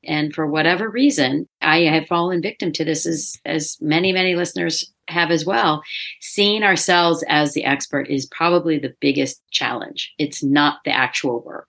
[0.04, 4.92] And for whatever reason, I have fallen victim to this as, as many, many listeners
[5.10, 5.82] have as well.
[6.22, 10.14] Seeing ourselves as the expert is probably the biggest challenge.
[10.18, 11.68] It's not the actual work.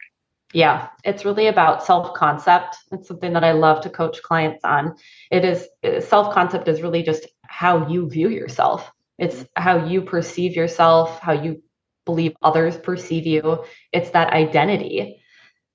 [0.54, 2.76] Yeah, it's really about self concept.
[2.90, 4.96] It's something that I love to coach clients on.
[5.30, 8.90] It is uh, self concept is really just how you view yourself.
[9.18, 9.62] It's mm-hmm.
[9.62, 11.62] how you perceive yourself, how you
[12.06, 13.64] believe others perceive you.
[13.92, 15.20] It's that identity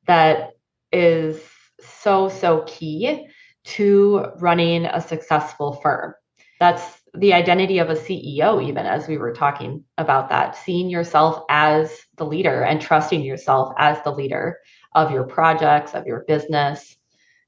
[0.07, 0.51] that
[0.91, 1.39] is
[1.79, 3.27] so, so key
[3.65, 6.15] to running a successful firm.
[6.59, 6.83] That's
[7.15, 12.01] the identity of a CEO, even as we were talking about that, seeing yourself as
[12.17, 14.57] the leader and trusting yourself as the leader
[14.95, 16.95] of your projects, of your business.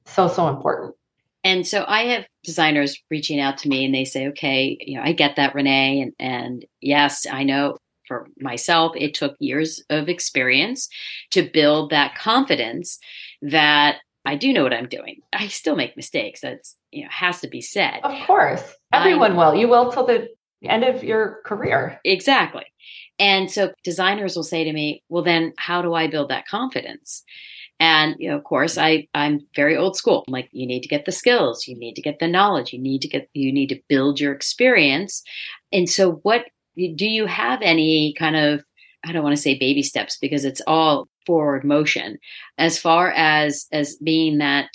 [0.05, 0.95] So, so important.
[1.43, 5.03] And so I have designers reaching out to me and they say, okay, you know,
[5.03, 6.01] I get that, Renee.
[6.01, 10.89] And, and yes, I know for myself, it took years of experience
[11.31, 12.99] to build that confidence
[13.41, 15.21] that I do know what I'm doing.
[15.33, 16.41] I still make mistakes.
[16.41, 17.99] That's you know has to be said.
[18.03, 18.63] Of course,
[18.99, 19.55] everyone will.
[19.55, 20.29] You will till the
[20.63, 21.99] end of your career.
[22.03, 22.65] Exactly.
[23.19, 27.23] And so designers will say to me, "Well, then how do I build that confidence?"
[27.79, 30.23] And you know, of course, I I'm very old school.
[30.27, 32.79] I'm like, you need to get the skills, you need to get the knowledge, you
[32.79, 35.23] need to get you need to build your experience.
[35.71, 38.63] And so, what do you have any kind of
[39.05, 42.17] I don't want to say baby steps because it's all forward motion
[42.57, 44.69] as far as as being that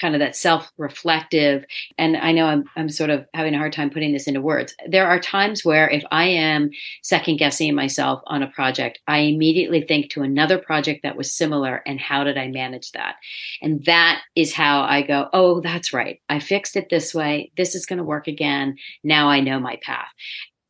[0.00, 1.64] kind of that self-reflective
[1.96, 4.74] and i know I'm, I'm sort of having a hard time putting this into words
[4.86, 6.70] there are times where if i am
[7.02, 11.82] second guessing myself on a project i immediately think to another project that was similar
[11.86, 13.16] and how did i manage that
[13.62, 17.74] and that is how i go oh that's right i fixed it this way this
[17.74, 20.12] is going to work again now i know my path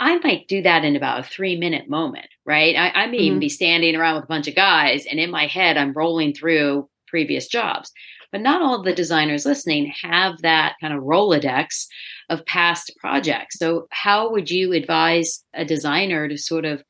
[0.00, 2.76] I might do that in about a three minute moment, right?
[2.76, 3.24] I, I may mm-hmm.
[3.24, 6.34] even be standing around with a bunch of guys, and in my head, I'm rolling
[6.34, 7.92] through previous jobs.
[8.30, 11.86] But not all the designers listening have that kind of Rolodex
[12.28, 13.58] of past projects.
[13.58, 16.82] So, how would you advise a designer to sort of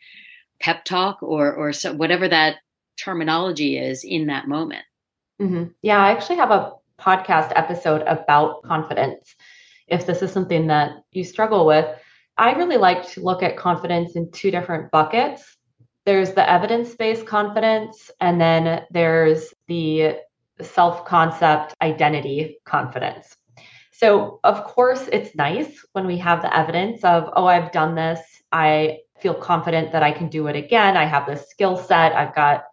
[0.61, 2.57] pep talk or or so, whatever that
[2.97, 4.83] terminology is in that moment?
[5.41, 5.65] Mm-hmm.
[5.83, 9.35] Yeah, I actually have a podcast episode about confidence.
[9.87, 11.87] If this is something that you struggle with,
[12.37, 15.57] I really like to look at confidence in two different buckets.
[16.05, 20.17] There's the evidence based confidence, and then there's the
[20.63, 23.37] self concept identity confidence.
[23.93, 28.21] So, of course, it's nice when we have the evidence of, oh, I've done this.
[28.53, 30.97] I feel confident that I can do it again.
[30.97, 32.15] I have this skill set.
[32.15, 32.65] I've got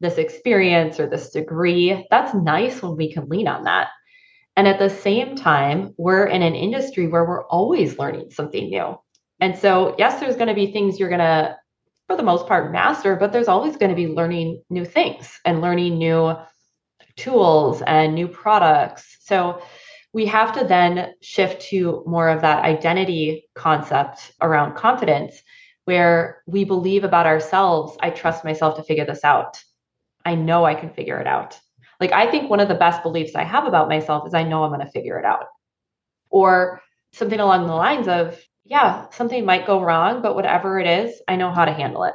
[0.00, 2.06] this experience or this degree.
[2.10, 3.88] That's nice when we can lean on that.
[4.56, 8.96] And at the same time, we're in an industry where we're always learning something new.
[9.40, 11.56] And so, yes, there's going to be things you're going to,
[12.06, 15.60] for the most part, master, but there's always going to be learning new things and
[15.60, 16.34] learning new
[17.16, 19.18] tools and new products.
[19.20, 19.62] So,
[20.12, 25.42] we have to then shift to more of that identity concept around confidence,
[25.84, 29.62] where we believe about ourselves I trust myself to figure this out.
[30.24, 31.60] I know I can figure it out.
[32.00, 34.64] Like, I think one of the best beliefs I have about myself is I know
[34.64, 35.44] I'm going to figure it out.
[36.30, 36.80] Or
[37.12, 41.36] something along the lines of, yeah, something might go wrong, but whatever it is, I
[41.36, 42.14] know how to handle it.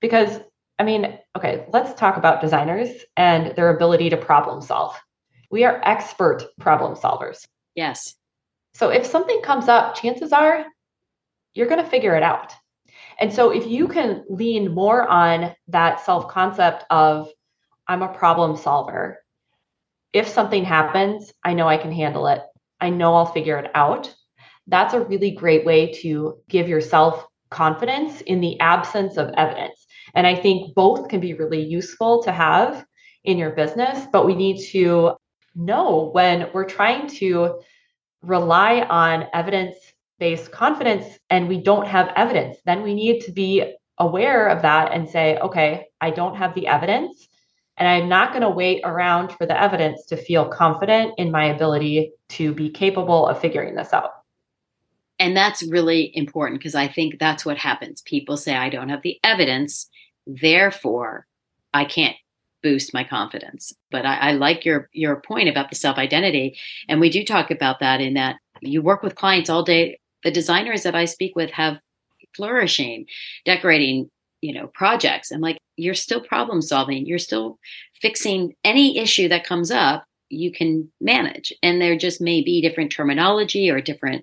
[0.00, 0.40] Because,
[0.78, 4.96] I mean, okay, let's talk about designers and their ability to problem solve.
[5.50, 7.46] We are expert problem solvers.
[7.74, 8.14] Yes.
[8.74, 10.64] So if something comes up, chances are
[11.54, 12.52] you're going to figure it out.
[13.20, 17.28] And so if you can lean more on that self concept of,
[17.86, 19.22] I'm a problem solver.
[20.12, 22.42] If something happens, I know I can handle it.
[22.80, 24.14] I know I'll figure it out.
[24.66, 29.83] That's a really great way to give yourself confidence in the absence of evidence.
[30.14, 32.84] And I think both can be really useful to have
[33.24, 35.16] in your business, but we need to
[35.54, 37.60] know when we're trying to
[38.22, 39.74] rely on evidence
[40.18, 44.92] based confidence and we don't have evidence, then we need to be aware of that
[44.92, 47.28] and say, okay, I don't have the evidence.
[47.76, 51.46] And I'm not going to wait around for the evidence to feel confident in my
[51.46, 54.10] ability to be capable of figuring this out.
[55.18, 58.02] And that's really important because I think that's what happens.
[58.02, 59.88] People say, I don't have the evidence,
[60.26, 61.26] therefore,
[61.72, 62.16] I can't
[62.62, 63.72] boost my confidence.
[63.90, 66.56] But I, I like your your point about the self identity,
[66.88, 69.98] and we do talk about that in that you work with clients all day.
[70.22, 71.78] The designers that I speak with have
[72.34, 73.06] flourishing,
[73.44, 74.10] decorating,
[74.44, 77.58] you know projects i'm like you're still problem solving you're still
[78.02, 82.92] fixing any issue that comes up you can manage and there just may be different
[82.92, 84.22] terminology or different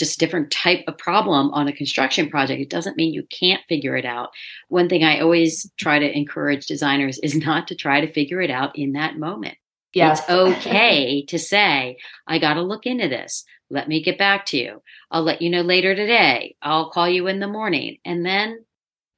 [0.00, 2.60] just a different type of problem on a construction project.
[2.60, 4.30] It doesn't mean you can't figure it out.
[4.68, 8.50] One thing i always try to encourage designers is not to try to figure it
[8.50, 9.56] out in that moment.
[9.92, 10.20] Yes.
[10.20, 11.96] it's okay to say
[12.28, 13.44] i got to look into this.
[13.68, 14.82] Let me get back to you.
[15.12, 16.56] I'll let you know later today.
[16.60, 17.98] I'll call you in the morning.
[18.04, 18.64] And then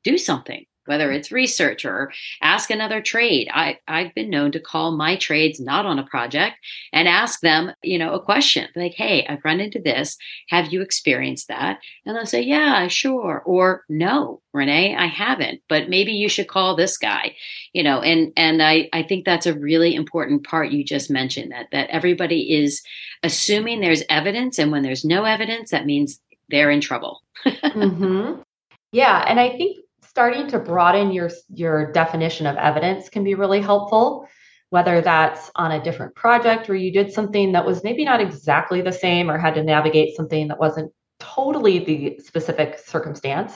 [0.05, 3.49] do something whether it's research or ask another trade.
[3.53, 6.57] I, I've been known to call my trades not on a project
[6.93, 10.17] and ask them, you know, a question like, hey, I've run into this.
[10.49, 11.79] Have you experienced that?
[12.05, 13.43] And they'll say, yeah, sure.
[13.45, 17.35] Or no, Renee, I haven't, but maybe you should call this guy,
[17.73, 21.53] you know, and, and I, I think that's a really important part you just mentioned
[21.53, 22.83] that, that everybody is
[23.23, 24.59] assuming there's evidence.
[24.59, 27.23] And when there's no evidence, that means they're in trouble.
[27.47, 28.41] mm-hmm.
[28.93, 29.25] Yeah.
[29.27, 29.79] And I think
[30.13, 34.29] starting to broaden your your definition of evidence can be really helpful
[34.69, 38.83] whether that's on a different project or you did something that was maybe not exactly
[38.83, 43.55] the same or had to navigate something that wasn't totally the specific circumstance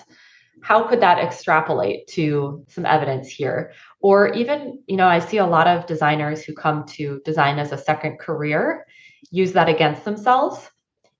[0.62, 5.46] how could that extrapolate to some evidence here or even you know i see a
[5.46, 8.86] lot of designers who come to design as a second career
[9.30, 10.70] use that against themselves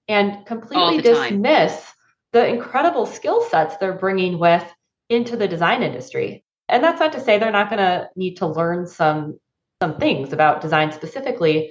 [0.09, 1.93] and completely the dismiss time.
[2.33, 4.65] the incredible skill sets they're bringing with
[5.09, 6.45] into the design industry.
[6.69, 9.39] And that's not to say they're not going to need to learn some
[9.83, 11.71] some things about design specifically,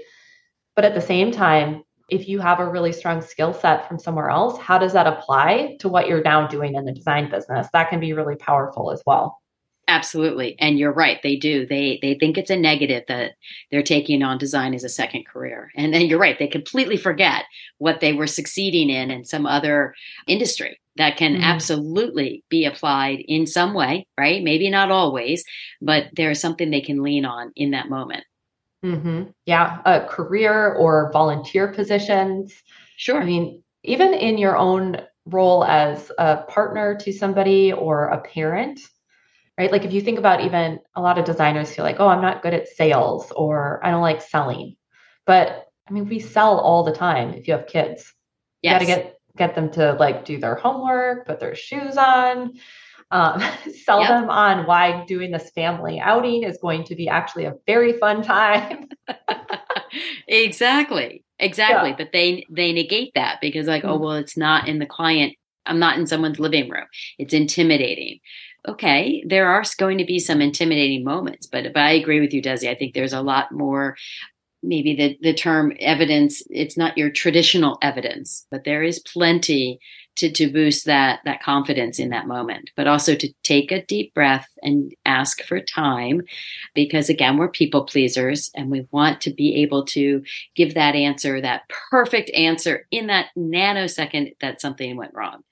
[0.75, 4.29] but at the same time, if you have a really strong skill set from somewhere
[4.29, 7.67] else, how does that apply to what you're now doing in the design business?
[7.73, 9.39] That can be really powerful as well.
[9.87, 10.55] Absolutely.
[10.59, 11.21] And you're right.
[11.21, 11.65] They do.
[11.65, 13.33] They they think it's a negative that
[13.69, 15.71] they're taking on design as a second career.
[15.75, 16.39] And then you're right.
[16.39, 17.43] They completely forget
[17.77, 19.93] what they were succeeding in in some other
[20.25, 21.43] industry that can mm-hmm.
[21.43, 24.43] absolutely be applied in some way, right?
[24.43, 25.43] Maybe not always,
[25.81, 28.23] but there's something they can lean on in that moment.
[28.83, 29.23] Mm-hmm.
[29.45, 32.53] Yeah, a career or volunteer positions.
[32.97, 33.21] Sure.
[33.21, 38.79] I mean, even in your own role as a partner to somebody or a parent,
[39.57, 39.71] right?
[39.71, 42.41] Like if you think about even a lot of designers feel like, oh, I'm not
[42.41, 44.75] good at sales or I don't like selling.
[45.25, 48.13] But I mean, we sell all the time if you have kids.
[48.61, 48.81] Yes.
[48.81, 52.53] You got to get get them to like do their homework, put their shoes on,
[53.11, 53.43] um,
[53.83, 54.09] sell yep.
[54.09, 58.23] them on why doing this family outing is going to be actually a very fun
[58.23, 58.89] time.
[60.27, 61.23] exactly.
[61.39, 61.89] Exactly.
[61.91, 61.95] Yeah.
[61.97, 63.91] But they they negate that because like, mm-hmm.
[63.91, 65.35] oh well, it's not in the client.
[65.65, 66.85] I'm not in someone's living room.
[67.17, 68.19] It's intimidating.
[68.67, 72.41] Okay, there are going to be some intimidating moments, but but I agree with you,
[72.41, 72.69] Desi.
[72.69, 73.95] I think there's a lot more
[74.65, 79.79] maybe the, the term evidence it's not your traditional evidence but there is plenty
[80.15, 84.13] to, to boost that that confidence in that moment but also to take a deep
[84.13, 86.21] breath and ask for time
[86.73, 90.23] because again we're people pleasers and we want to be able to
[90.55, 95.43] give that answer that perfect answer in that nanosecond that something went wrong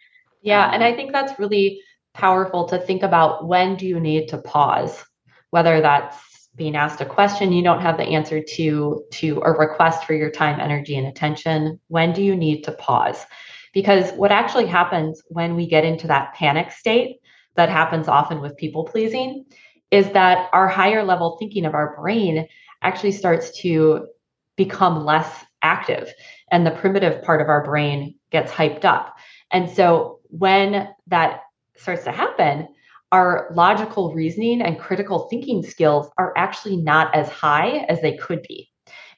[0.41, 1.79] yeah um, and i think that's really
[2.13, 5.03] powerful to think about when do you need to pause?
[5.49, 10.05] Whether that's being asked a question you don't have the answer to to a request
[10.05, 13.25] for your time energy and attention when do you need to pause?
[13.73, 17.17] Because what actually happens when we get into that panic state
[17.55, 19.45] that happens often with people pleasing
[19.89, 22.47] is that our higher level thinking of our brain
[22.81, 24.07] actually starts to
[24.55, 26.11] become less active
[26.51, 29.15] and the primitive part of our brain gets hyped up.
[29.51, 31.41] And so when that
[31.83, 32.67] starts to happen
[33.13, 38.41] our logical reasoning and critical thinking skills are actually not as high as they could
[38.49, 38.67] be.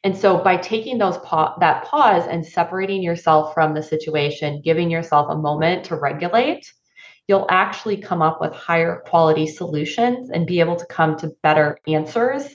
[0.03, 4.91] And so by taking those pa- that pause and separating yourself from the situation, giving
[4.91, 6.70] yourself a moment to regulate,
[7.30, 11.80] you'll actually come up with higher quality solutions and be able to come to better
[11.88, 12.53] answers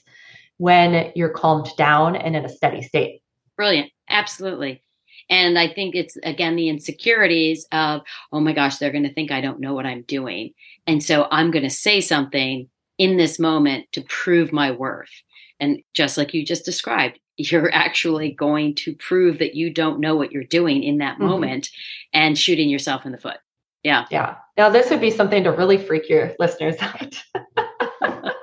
[0.59, 3.23] when you're calmed down and in a steady state.
[3.57, 3.91] Brilliant.
[4.11, 4.83] Absolutely.
[5.31, 8.03] And I think it's again the insecurities of,
[8.33, 10.53] oh my gosh, they're going to think I don't know what I'm doing.
[10.87, 12.69] And so I'm going to say something
[12.99, 15.23] in this moment to prove my worth.
[15.61, 20.17] And just like you just described, you're actually going to prove that you don't know
[20.17, 21.27] what you're doing in that mm-hmm.
[21.27, 21.71] moment
[22.13, 23.39] and shooting yourself in the foot.
[23.85, 24.07] Yeah.
[24.11, 24.37] Yeah.
[24.59, 27.23] Now, this would be something to really freak your listeners out.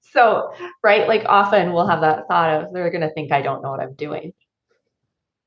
[0.00, 3.62] so, right, like often we'll have that thought of they're going to think I don't
[3.62, 4.32] know what I'm doing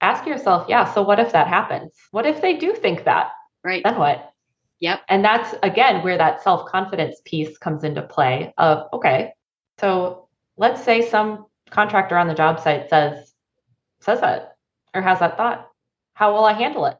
[0.06, 1.92] ask yourself, yeah, so what if that happens?
[2.12, 3.32] What if they do think that?
[3.64, 3.84] Right.
[3.84, 4.32] Then what?
[4.80, 5.02] Yep.
[5.10, 9.34] And that's again where that self confidence piece comes into play of, okay,
[9.80, 10.28] so
[10.58, 13.34] let's say some contractor on the job site says,
[14.02, 14.58] says that
[14.94, 15.70] or has that thought.
[16.14, 16.98] How will I handle it?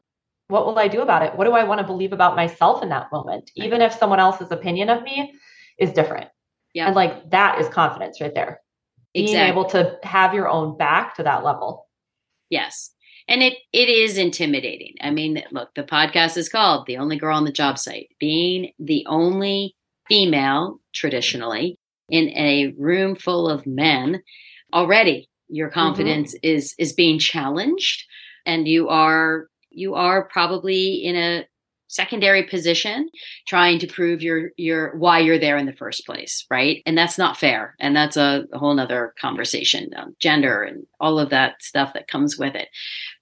[0.48, 1.36] What will I do about it?
[1.36, 3.50] What do I want to believe about myself in that moment?
[3.58, 3.66] Right.
[3.66, 5.34] Even if someone else's opinion of me
[5.78, 6.28] is different.
[6.74, 6.86] Yeah.
[6.86, 8.60] And like that is confidence right there.
[9.14, 11.86] Being able to have your own back to that level.
[12.50, 12.92] Yes.
[13.28, 14.94] And it it is intimidating.
[15.00, 18.08] I mean, look, the podcast is called The Only Girl on the Job Site.
[18.20, 19.74] Being the only
[20.08, 24.22] female traditionally in a room full of men,
[24.72, 25.80] already your mm-hmm.
[25.80, 26.56] confidence mm-hmm.
[26.56, 28.04] is is being challenged
[28.44, 31.46] and you are you are probably in a
[31.96, 33.08] secondary position
[33.48, 36.82] trying to prove your your why you're there in the first place right?
[36.86, 37.74] And that's not fair.
[37.80, 42.08] And that's a, a whole nother conversation um, gender and all of that stuff that
[42.08, 42.68] comes with it.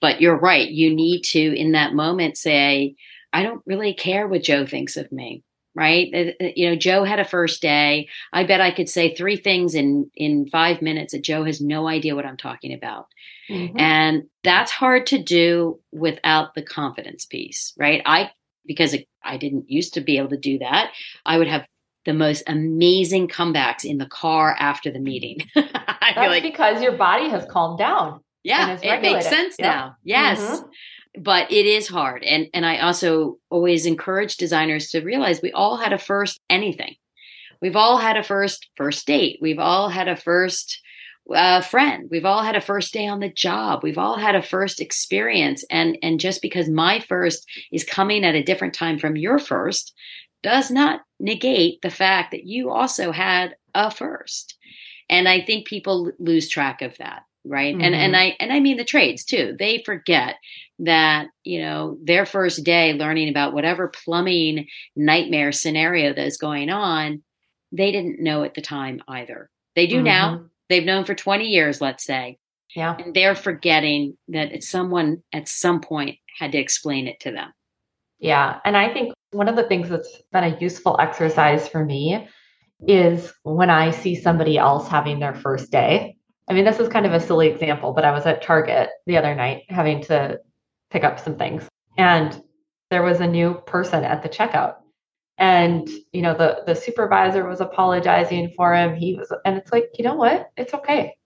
[0.01, 0.69] But you're right.
[0.69, 2.95] You need to in that moment say
[3.33, 5.43] i don't really care what joe thinks of me
[5.77, 6.09] right?
[6.15, 8.09] Uh, uh, you know joe had a first day.
[8.33, 11.89] I bet i could say three things in in five minutes that joe has no
[11.89, 13.07] idea what i'm talking about.
[13.51, 13.79] Mm-hmm.
[13.79, 18.01] and that's hard to do without the confidence piece right?
[18.07, 18.31] I
[18.67, 20.93] because I didn't used to be able to do that.
[21.25, 21.67] I would have
[22.05, 25.39] the most amazing comebacks in the car after the meeting.
[25.55, 28.21] That's like, because your body has calmed down.
[28.43, 29.75] Yeah, it makes sense yep.
[29.75, 29.97] now.
[30.05, 30.41] Yes.
[30.41, 31.23] Mm-hmm.
[31.23, 32.23] But it is hard.
[32.25, 36.97] And and I also always encourage designers to realize we all had a first anything.
[37.63, 39.39] We've all had a first first date.
[39.41, 40.81] We've all had a first
[41.33, 42.09] a friend.
[42.11, 43.81] We've all had a first day on the job.
[43.83, 45.65] We've all had a first experience.
[45.71, 49.95] And, and just because my first is coming at a different time from your first
[50.43, 54.57] does not negate the fact that you also had a first.
[55.09, 57.23] And I think people lose track of that.
[57.47, 57.75] Right.
[57.75, 57.85] Mm-hmm.
[57.85, 59.55] And and I and I mean the trades too.
[59.59, 60.37] They forget
[60.79, 64.67] that, you know, their first day learning about whatever plumbing
[64.97, 67.23] nightmare scenario that is going on,
[67.71, 69.51] they didn't know at the time either.
[69.77, 70.05] They do mm-hmm.
[70.05, 72.39] now they've known for 20 years, let's say.
[72.75, 72.97] Yeah.
[72.99, 77.53] And they're forgetting that someone at some point had to explain it to them.
[78.19, 78.59] Yeah.
[78.65, 82.29] And I think one of the things that's been a useful exercise for me
[82.87, 86.17] is when I see somebody else having their first day.
[86.49, 89.17] I mean, this is kind of a silly example, but I was at Target the
[89.17, 90.41] other night having to
[90.91, 91.67] pick up some things.
[91.97, 92.43] And
[92.91, 94.75] there was a new person at the checkout
[95.39, 98.95] and you know the the supervisor was apologizing for him.
[98.95, 100.51] He was and it's like you know what?
[100.57, 101.17] It's okay.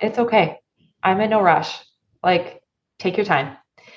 [0.00, 0.58] It's okay.
[1.02, 1.78] I'm in no rush.
[2.22, 2.62] Like
[2.98, 3.56] take your time.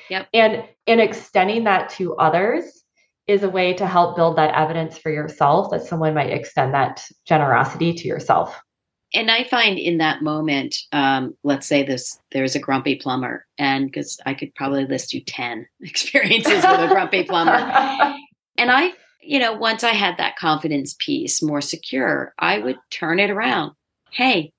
[0.10, 0.28] Yep.
[0.34, 2.84] And in extending that to others
[3.28, 7.04] is a way to help build that evidence for yourself that someone might extend that
[7.26, 8.60] generosity to yourself.
[9.14, 13.86] And I find in that moment, um, let's say this, there's a grumpy plumber, and
[13.86, 17.52] because I could probably list you 10 experiences with a grumpy plumber.
[18.58, 23.20] and I, you know, once I had that confidence piece more secure, I would turn
[23.20, 23.74] it around.
[24.12, 24.54] Hey,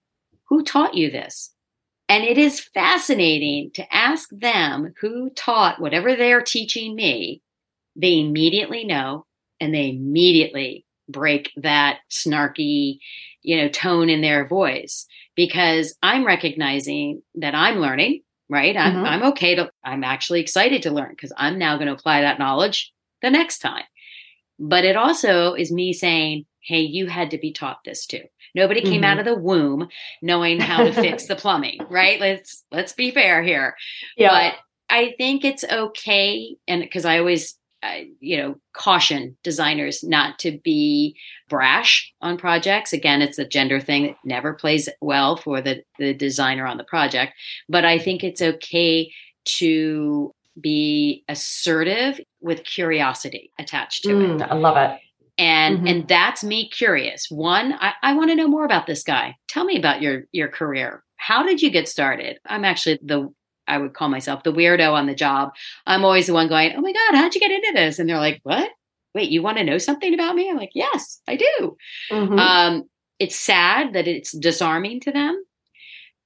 [0.49, 1.53] who taught you this?
[2.09, 7.43] And it is fascinating to ask them who taught whatever they're teaching me.
[7.97, 9.27] They immediately know
[9.61, 12.99] and they immediately break that snarky,
[13.43, 18.77] you know, tone in their voice because I'm recognizing that I'm learning, right?
[18.77, 19.05] I'm, mm-hmm.
[19.05, 22.39] I'm okay to, I'm actually excited to learn because I'm now going to apply that
[22.39, 22.93] knowledge
[23.23, 23.85] the next time.
[24.63, 28.23] But it also is me saying, hey, you had to be taught this too.
[28.55, 29.05] Nobody came mm-hmm.
[29.05, 29.89] out of the womb
[30.23, 32.21] knowing how to fix the plumbing, right?
[32.21, 33.75] Let's let's be fair here.
[34.17, 34.31] Yeah.
[34.31, 34.55] But
[34.95, 40.57] I think it's okay and because I always uh, you know, caution designers not to
[40.63, 41.17] be
[41.49, 42.93] brash on projects.
[42.93, 46.85] Again, it's a gender thing that never plays well for the, the designer on the
[46.85, 47.33] project.
[47.69, 49.11] But I think it's okay
[49.57, 54.43] to be assertive with curiosity attached to mm, it.
[54.43, 54.99] I love it.
[55.39, 55.87] And mm-hmm.
[55.87, 57.31] and that's me curious.
[57.31, 59.37] One, I, I want to know more about this guy.
[59.49, 61.03] Tell me about your your career.
[61.17, 62.39] How did you get started?
[62.47, 63.33] I'm actually the
[63.67, 65.53] I would call myself the weirdo on the job.
[65.87, 68.19] I'm always the one going, "Oh my god, how'd you get into this?" And they're
[68.19, 68.71] like, "What?
[69.15, 71.77] Wait, you want to know something about me?" I'm like, "Yes, I do."
[72.11, 72.39] Mm-hmm.
[72.39, 72.85] Um,
[73.19, 75.43] it's sad that it's disarming to them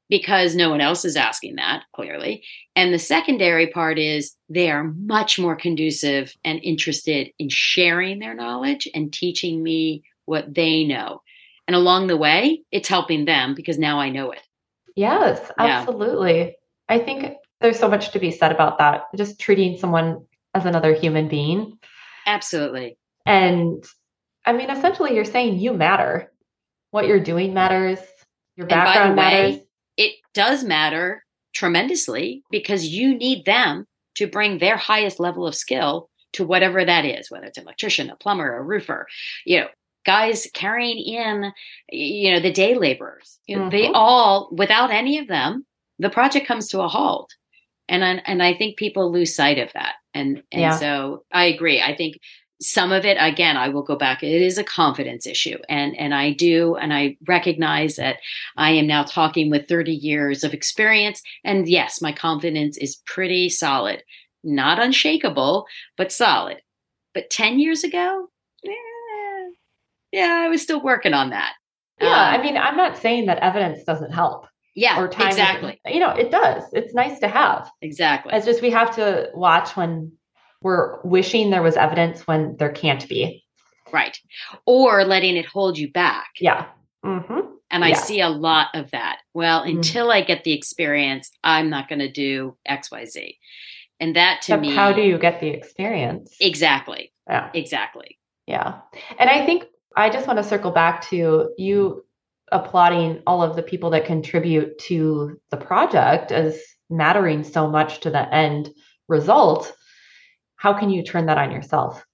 [0.09, 2.45] because no one else is asking that clearly.
[2.75, 8.35] And the secondary part is they are much more conducive and interested in sharing their
[8.35, 11.23] knowledge and teaching me what they know.
[11.67, 14.43] And along the way, it's helping them because now I know it.
[14.95, 16.39] Yes, absolutely.
[16.39, 16.51] Yeah.
[16.89, 19.05] I think there's so much to be said about that.
[19.17, 21.79] Just treating someone as another human being.
[22.27, 22.97] Absolutely.
[23.25, 23.85] And
[24.45, 26.33] I mean, essentially, you're saying you matter.
[26.93, 27.99] What you're doing matters.
[28.57, 29.57] Your background matters.
[29.57, 29.66] Way,
[30.37, 31.25] does matter
[31.55, 37.07] tremendously because you need them to bring their highest level of skill to whatever that
[37.07, 39.07] is, whether it's an electrician, a plumber, a roofer,
[39.47, 39.69] you know,
[40.05, 41.51] guys carrying in,
[41.91, 43.39] you know, the day laborers.
[43.47, 43.71] You know, mm-hmm.
[43.71, 45.65] They all, without any of them,
[45.99, 47.31] the project comes to a halt.
[47.89, 49.95] And I, and I think people lose sight of that.
[50.13, 50.79] And and yeah.
[50.79, 51.81] so I agree.
[51.81, 52.19] I think
[52.61, 56.15] some of it again i will go back it is a confidence issue and and
[56.15, 58.17] i do and i recognize that
[58.57, 63.49] i am now talking with 30 years of experience and yes my confidence is pretty
[63.49, 64.03] solid
[64.43, 66.59] not unshakable but solid
[67.13, 68.29] but 10 years ago
[68.63, 68.73] yeah,
[70.13, 71.55] yeah i was still working on that
[72.01, 74.47] yeah um, i mean i'm not saying that evidence doesn't help
[74.79, 75.29] yeah, or time.
[75.29, 75.81] Exactly.
[75.87, 76.65] You know, it does.
[76.75, 77.71] It's nice to have.
[77.81, 78.35] Exactly.
[78.35, 80.13] It's just we have to watch when
[80.67, 83.45] we're wishing there was evidence when there can't be.
[83.93, 84.19] Right.
[84.67, 86.31] Or letting it hold you back.
[86.41, 86.67] Yeah.
[87.05, 87.39] Mm-hmm.
[87.71, 87.95] And I yeah.
[87.95, 89.21] see a lot of that.
[89.33, 89.77] Well, mm-hmm.
[89.77, 93.37] until I get the experience, I'm not going to do XYZ.
[94.01, 94.75] And that to me.
[94.75, 96.35] How do you get the experience?
[96.41, 97.13] Exactly.
[97.29, 97.49] Yeah.
[97.55, 98.19] Exactly.
[98.49, 98.81] Yeah.
[99.21, 102.05] And I think I just want to circle back to you
[102.51, 106.61] applauding all of the people that contribute to the project as
[106.91, 108.71] mattering so much to the end
[109.07, 109.73] result
[110.57, 112.05] how can you turn that on yourself?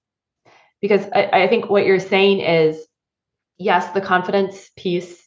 [0.81, 2.85] Because I, I, think what you're saying is
[3.57, 5.25] yes the confidence piece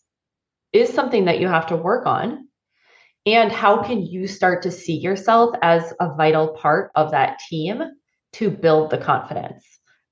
[0.72, 2.48] is something that you have to work on.
[3.24, 7.82] And how can you start to see yourself as a vital part of that team
[8.34, 9.64] to build the confidence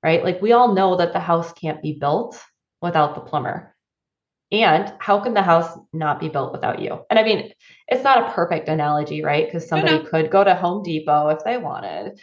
[0.05, 0.23] right?
[0.23, 2.39] Like we all know that the house can't be built
[2.79, 3.74] without the plumber
[4.51, 6.99] and how can the house not be built without you?
[7.09, 7.51] And I mean,
[7.87, 9.45] it's not a perfect analogy, right?
[9.45, 12.19] Because somebody could go to Home Depot if they wanted.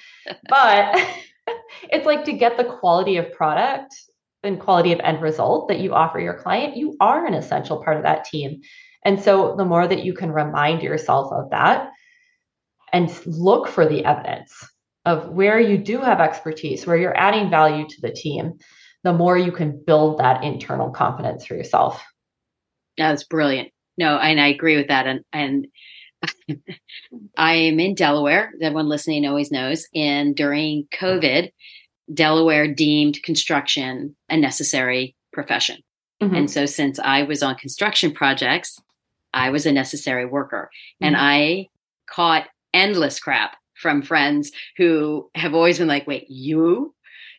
[0.48, 1.00] but
[1.90, 3.94] it's like to get the quality of product
[4.42, 7.96] and quality of end result that you offer your client, you are an essential part
[7.96, 8.60] of that team.
[9.04, 11.90] And so the more that you can remind yourself of that
[12.92, 14.52] and look for the evidence
[15.04, 18.58] of where you do have expertise, where you're adding value to the team,
[19.02, 22.02] the more you can build that internal confidence for yourself.
[22.96, 23.70] That's brilliant.
[23.98, 25.06] No, and I agree with that.
[25.06, 25.66] And and
[27.36, 28.52] I am in Delaware.
[28.60, 29.86] Everyone listening always knows.
[29.94, 31.50] And during COVID,
[32.12, 35.78] Delaware deemed construction a necessary profession.
[36.22, 36.34] Mm-hmm.
[36.34, 38.78] And so, since I was on construction projects,
[39.34, 40.70] I was a necessary worker.
[40.72, 41.06] Mm-hmm.
[41.06, 41.68] And I
[42.06, 46.94] caught endless crap from friends who have always been like, wait, you?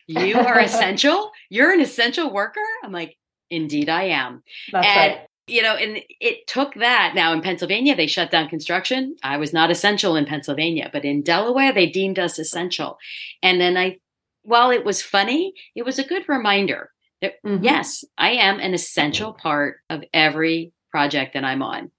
[0.06, 1.30] You are essential?
[1.48, 2.60] You're an essential worker?
[2.82, 3.16] I'm like,
[3.48, 4.42] indeed I am.
[4.70, 7.12] That's and right you know, and it took that.
[7.14, 9.16] Now in Pennsylvania, they shut down construction.
[9.22, 12.98] I was not essential in Pennsylvania, but in Delaware, they deemed us essential.
[13.42, 13.98] And then I,
[14.42, 16.90] while it was funny, it was a good reminder
[17.20, 17.62] that mm-hmm.
[17.62, 21.90] yes, I am an essential part of every project that I'm on.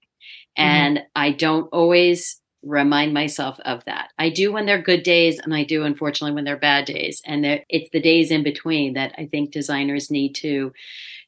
[0.56, 1.06] And mm-hmm.
[1.14, 4.10] I don't always remind myself of that.
[4.18, 7.22] I do when they're good days, and I do unfortunately when they're bad days.
[7.24, 10.72] And it's the days in between that I think designers need to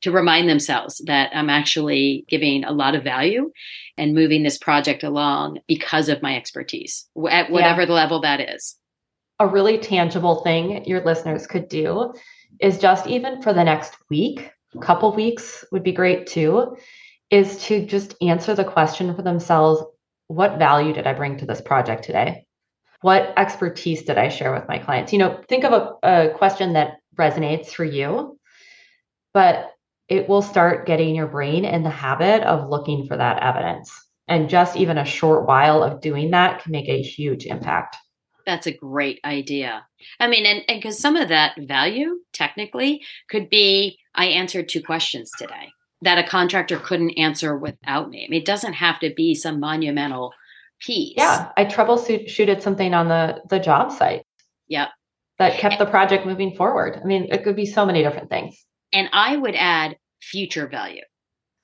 [0.01, 3.51] to remind themselves that I'm actually giving a lot of value
[3.97, 7.86] and moving this project along because of my expertise at whatever yeah.
[7.86, 8.77] the level that is.
[9.40, 12.12] A really tangible thing your listeners could do
[12.60, 16.77] is just even for the next week, couple weeks would be great too,
[17.31, 19.82] is to just answer the question for themselves
[20.28, 22.46] what value did I bring to this project today?
[23.00, 25.12] What expertise did I share with my clients?
[25.12, 28.38] You know, think of a, a question that resonates for you,
[29.32, 29.70] but
[30.09, 33.92] it will start getting your brain in the habit of looking for that evidence.
[34.26, 37.96] And just even a short while of doing that can make a huge impact.
[38.44, 39.86] That's a great idea.
[40.20, 45.30] I mean, and because some of that value technically could be I answered two questions
[45.38, 45.68] today
[46.02, 48.24] that a contractor couldn't answer without me.
[48.24, 50.32] I mean, it doesn't have to be some monumental
[50.80, 51.14] piece.
[51.16, 54.24] Yeah, I troubleshooted something on the the job site.
[54.68, 54.88] Yep.
[55.38, 56.98] That kept the project moving forward.
[57.00, 58.64] I mean, it could be so many different things.
[58.92, 61.02] And I would add future value.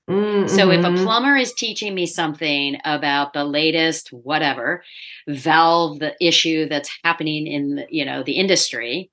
[0.08, 0.48] Mm-hmm.
[0.48, 1.04] So if a mm-hmm.
[1.04, 4.84] plumber is teaching me something about the latest whatever
[5.26, 9.10] valve the issue that's happening in the, you know the industry,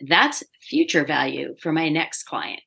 [0.00, 2.60] that's future value for my next client.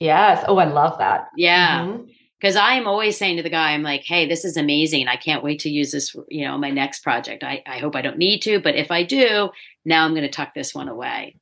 [0.00, 0.44] Yes.
[0.46, 1.28] Oh, I love that.
[1.36, 1.84] Yeah.
[1.84, 2.10] Mm-hmm
[2.40, 5.08] because I'm always saying to the guy, I'm like, hey, this is amazing.
[5.08, 7.42] I can't wait to use this, you know, my next project.
[7.42, 9.50] I, I hope I don't need to, but if I do,
[9.84, 11.36] now I'm going to tuck this one away.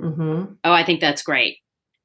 [0.00, 0.54] Mm-hmm.
[0.62, 1.58] Oh, I think that's great.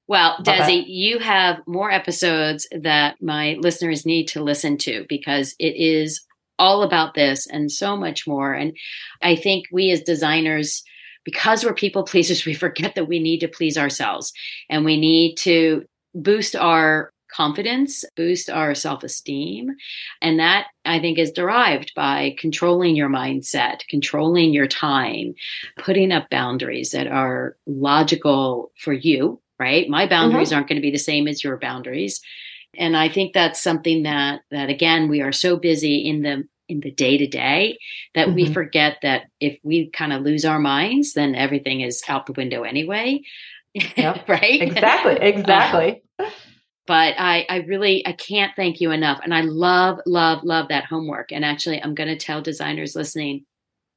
[0.08, 0.86] Well, Desi, okay.
[0.88, 6.24] you have more episodes that my listeners need to listen to because it is
[6.58, 8.54] all about this and so much more.
[8.54, 8.78] And
[9.22, 10.84] I think we as designers,
[11.26, 14.32] because we're people pleasers, we forget that we need to please ourselves
[14.70, 15.84] and we need to
[16.22, 19.72] boost our confidence, boost our self esteem.
[20.22, 25.36] And that I think is derived by controlling your mindset, controlling your time,
[25.78, 29.90] putting up boundaries that are logical for you right?
[29.90, 30.56] My boundaries mm-hmm.
[30.56, 32.22] aren't going to be the same as your boundaries.
[32.76, 36.82] And I think that's something that that again we are so busy in the in
[36.82, 37.80] the day to day
[38.14, 38.36] that mm-hmm.
[38.36, 42.34] we forget that if we kind of lose our minds, then everything is out the
[42.34, 43.22] window anyway.
[43.74, 44.28] Yep.
[44.30, 44.62] right?
[44.62, 45.18] Exactly.
[45.22, 45.92] Exactly.
[45.92, 45.96] Uh,
[46.88, 49.20] but I, I really I can't thank you enough.
[49.24, 51.32] And I love, love, love that homework.
[51.32, 53.46] And actually I'm gonna tell designers listening,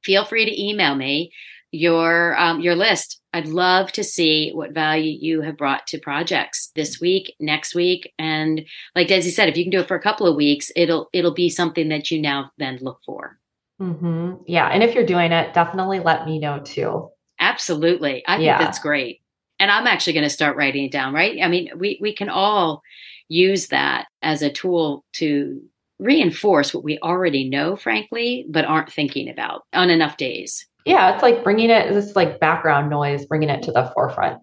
[0.03, 1.31] feel free to email me
[1.71, 3.19] your um, your list.
[3.33, 8.13] I'd love to see what value you have brought to projects this week, next week,
[8.19, 11.09] and like Desi said, if you can do it for a couple of weeks, it'll
[11.13, 13.39] it'll be something that you now then look for.
[13.81, 14.43] Mm-hmm.
[14.47, 17.09] Yeah, and if you're doing it, definitely let me know too.
[17.39, 18.57] Absolutely, I yeah.
[18.57, 19.20] think that's great.
[19.61, 21.13] And I'm actually going to start writing it down.
[21.13, 21.37] Right?
[21.41, 22.81] I mean, we we can all
[23.29, 25.61] use that as a tool to
[25.99, 30.65] reinforce what we already know, frankly, but aren't thinking about on enough days.
[30.85, 34.41] Yeah, it's like bringing it this like background noise, bringing it to the forefront.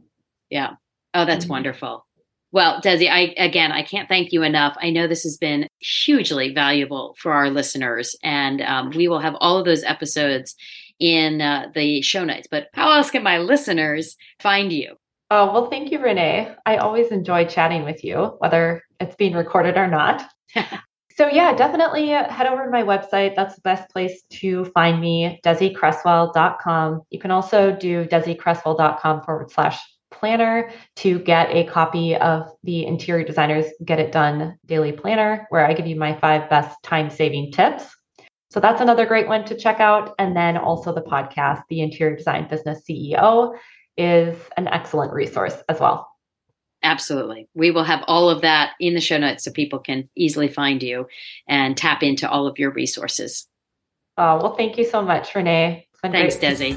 [0.50, 0.74] Yeah.
[1.14, 1.52] Oh, that's mm-hmm.
[1.52, 2.06] wonderful.
[2.50, 4.76] Well, Desi, I again, I can't thank you enough.
[4.80, 9.34] I know this has been hugely valuable for our listeners, and um, we will have
[9.40, 10.54] all of those episodes
[10.98, 12.48] in uh, the show notes.
[12.50, 14.96] But how else can my listeners find you?
[15.30, 16.54] Oh, well, thank you, Renee.
[16.64, 20.24] I always enjoy chatting with you, whether it's being recorded or not.
[21.18, 23.34] So yeah, definitely head over to my website.
[23.34, 27.02] That's the best place to find me, DesiCreswell.com.
[27.10, 29.80] You can also do DesiCreswell.com forward slash
[30.12, 35.66] planner to get a copy of the Interior Designers Get It Done Daily Planner, where
[35.66, 37.84] I give you my five best time saving tips.
[38.50, 40.14] So that's another great one to check out.
[40.20, 43.58] And then also the podcast, The Interior Design Business CEO,
[43.98, 46.08] is an excellent resource as well.
[46.82, 47.48] Absolutely.
[47.54, 50.82] We will have all of that in the show notes so people can easily find
[50.82, 51.08] you
[51.48, 53.48] and tap into all of your resources.
[54.16, 55.88] Oh, well, thank you so much, Renee.
[56.02, 56.56] Thanks, great.
[56.56, 56.76] Desi.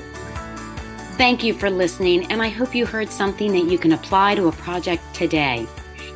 [1.17, 4.47] Thank you for listening, and I hope you heard something that you can apply to
[4.47, 5.67] a project today.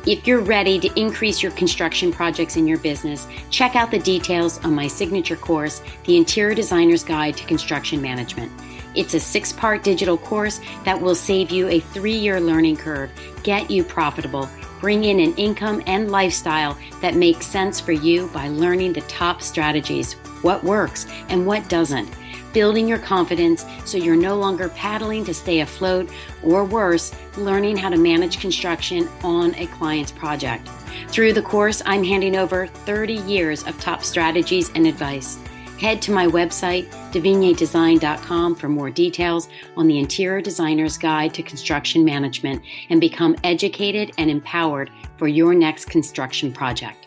[0.04, 4.64] If you're ready to increase your construction projects in your business, check out the details
[4.64, 8.50] on my signature course, The Interior Designer's Guide to Construction Management.
[8.96, 13.10] It's a six part digital course that will save you a three year learning curve,
[13.42, 14.48] get you profitable,
[14.80, 19.42] bring in an income and lifestyle that makes sense for you by learning the top
[19.42, 22.08] strategies, what works and what doesn't,
[22.52, 26.10] building your confidence so you're no longer paddling to stay afloat,
[26.42, 30.68] or worse, learning how to manage construction on a client's project.
[31.08, 35.38] Through the course, I'm handing over 30 years of top strategies and advice.
[35.78, 42.02] Head to my website, devignedesign.com, for more details on the Interior Designer's Guide to Construction
[42.02, 47.05] Management and become educated and empowered for your next construction project.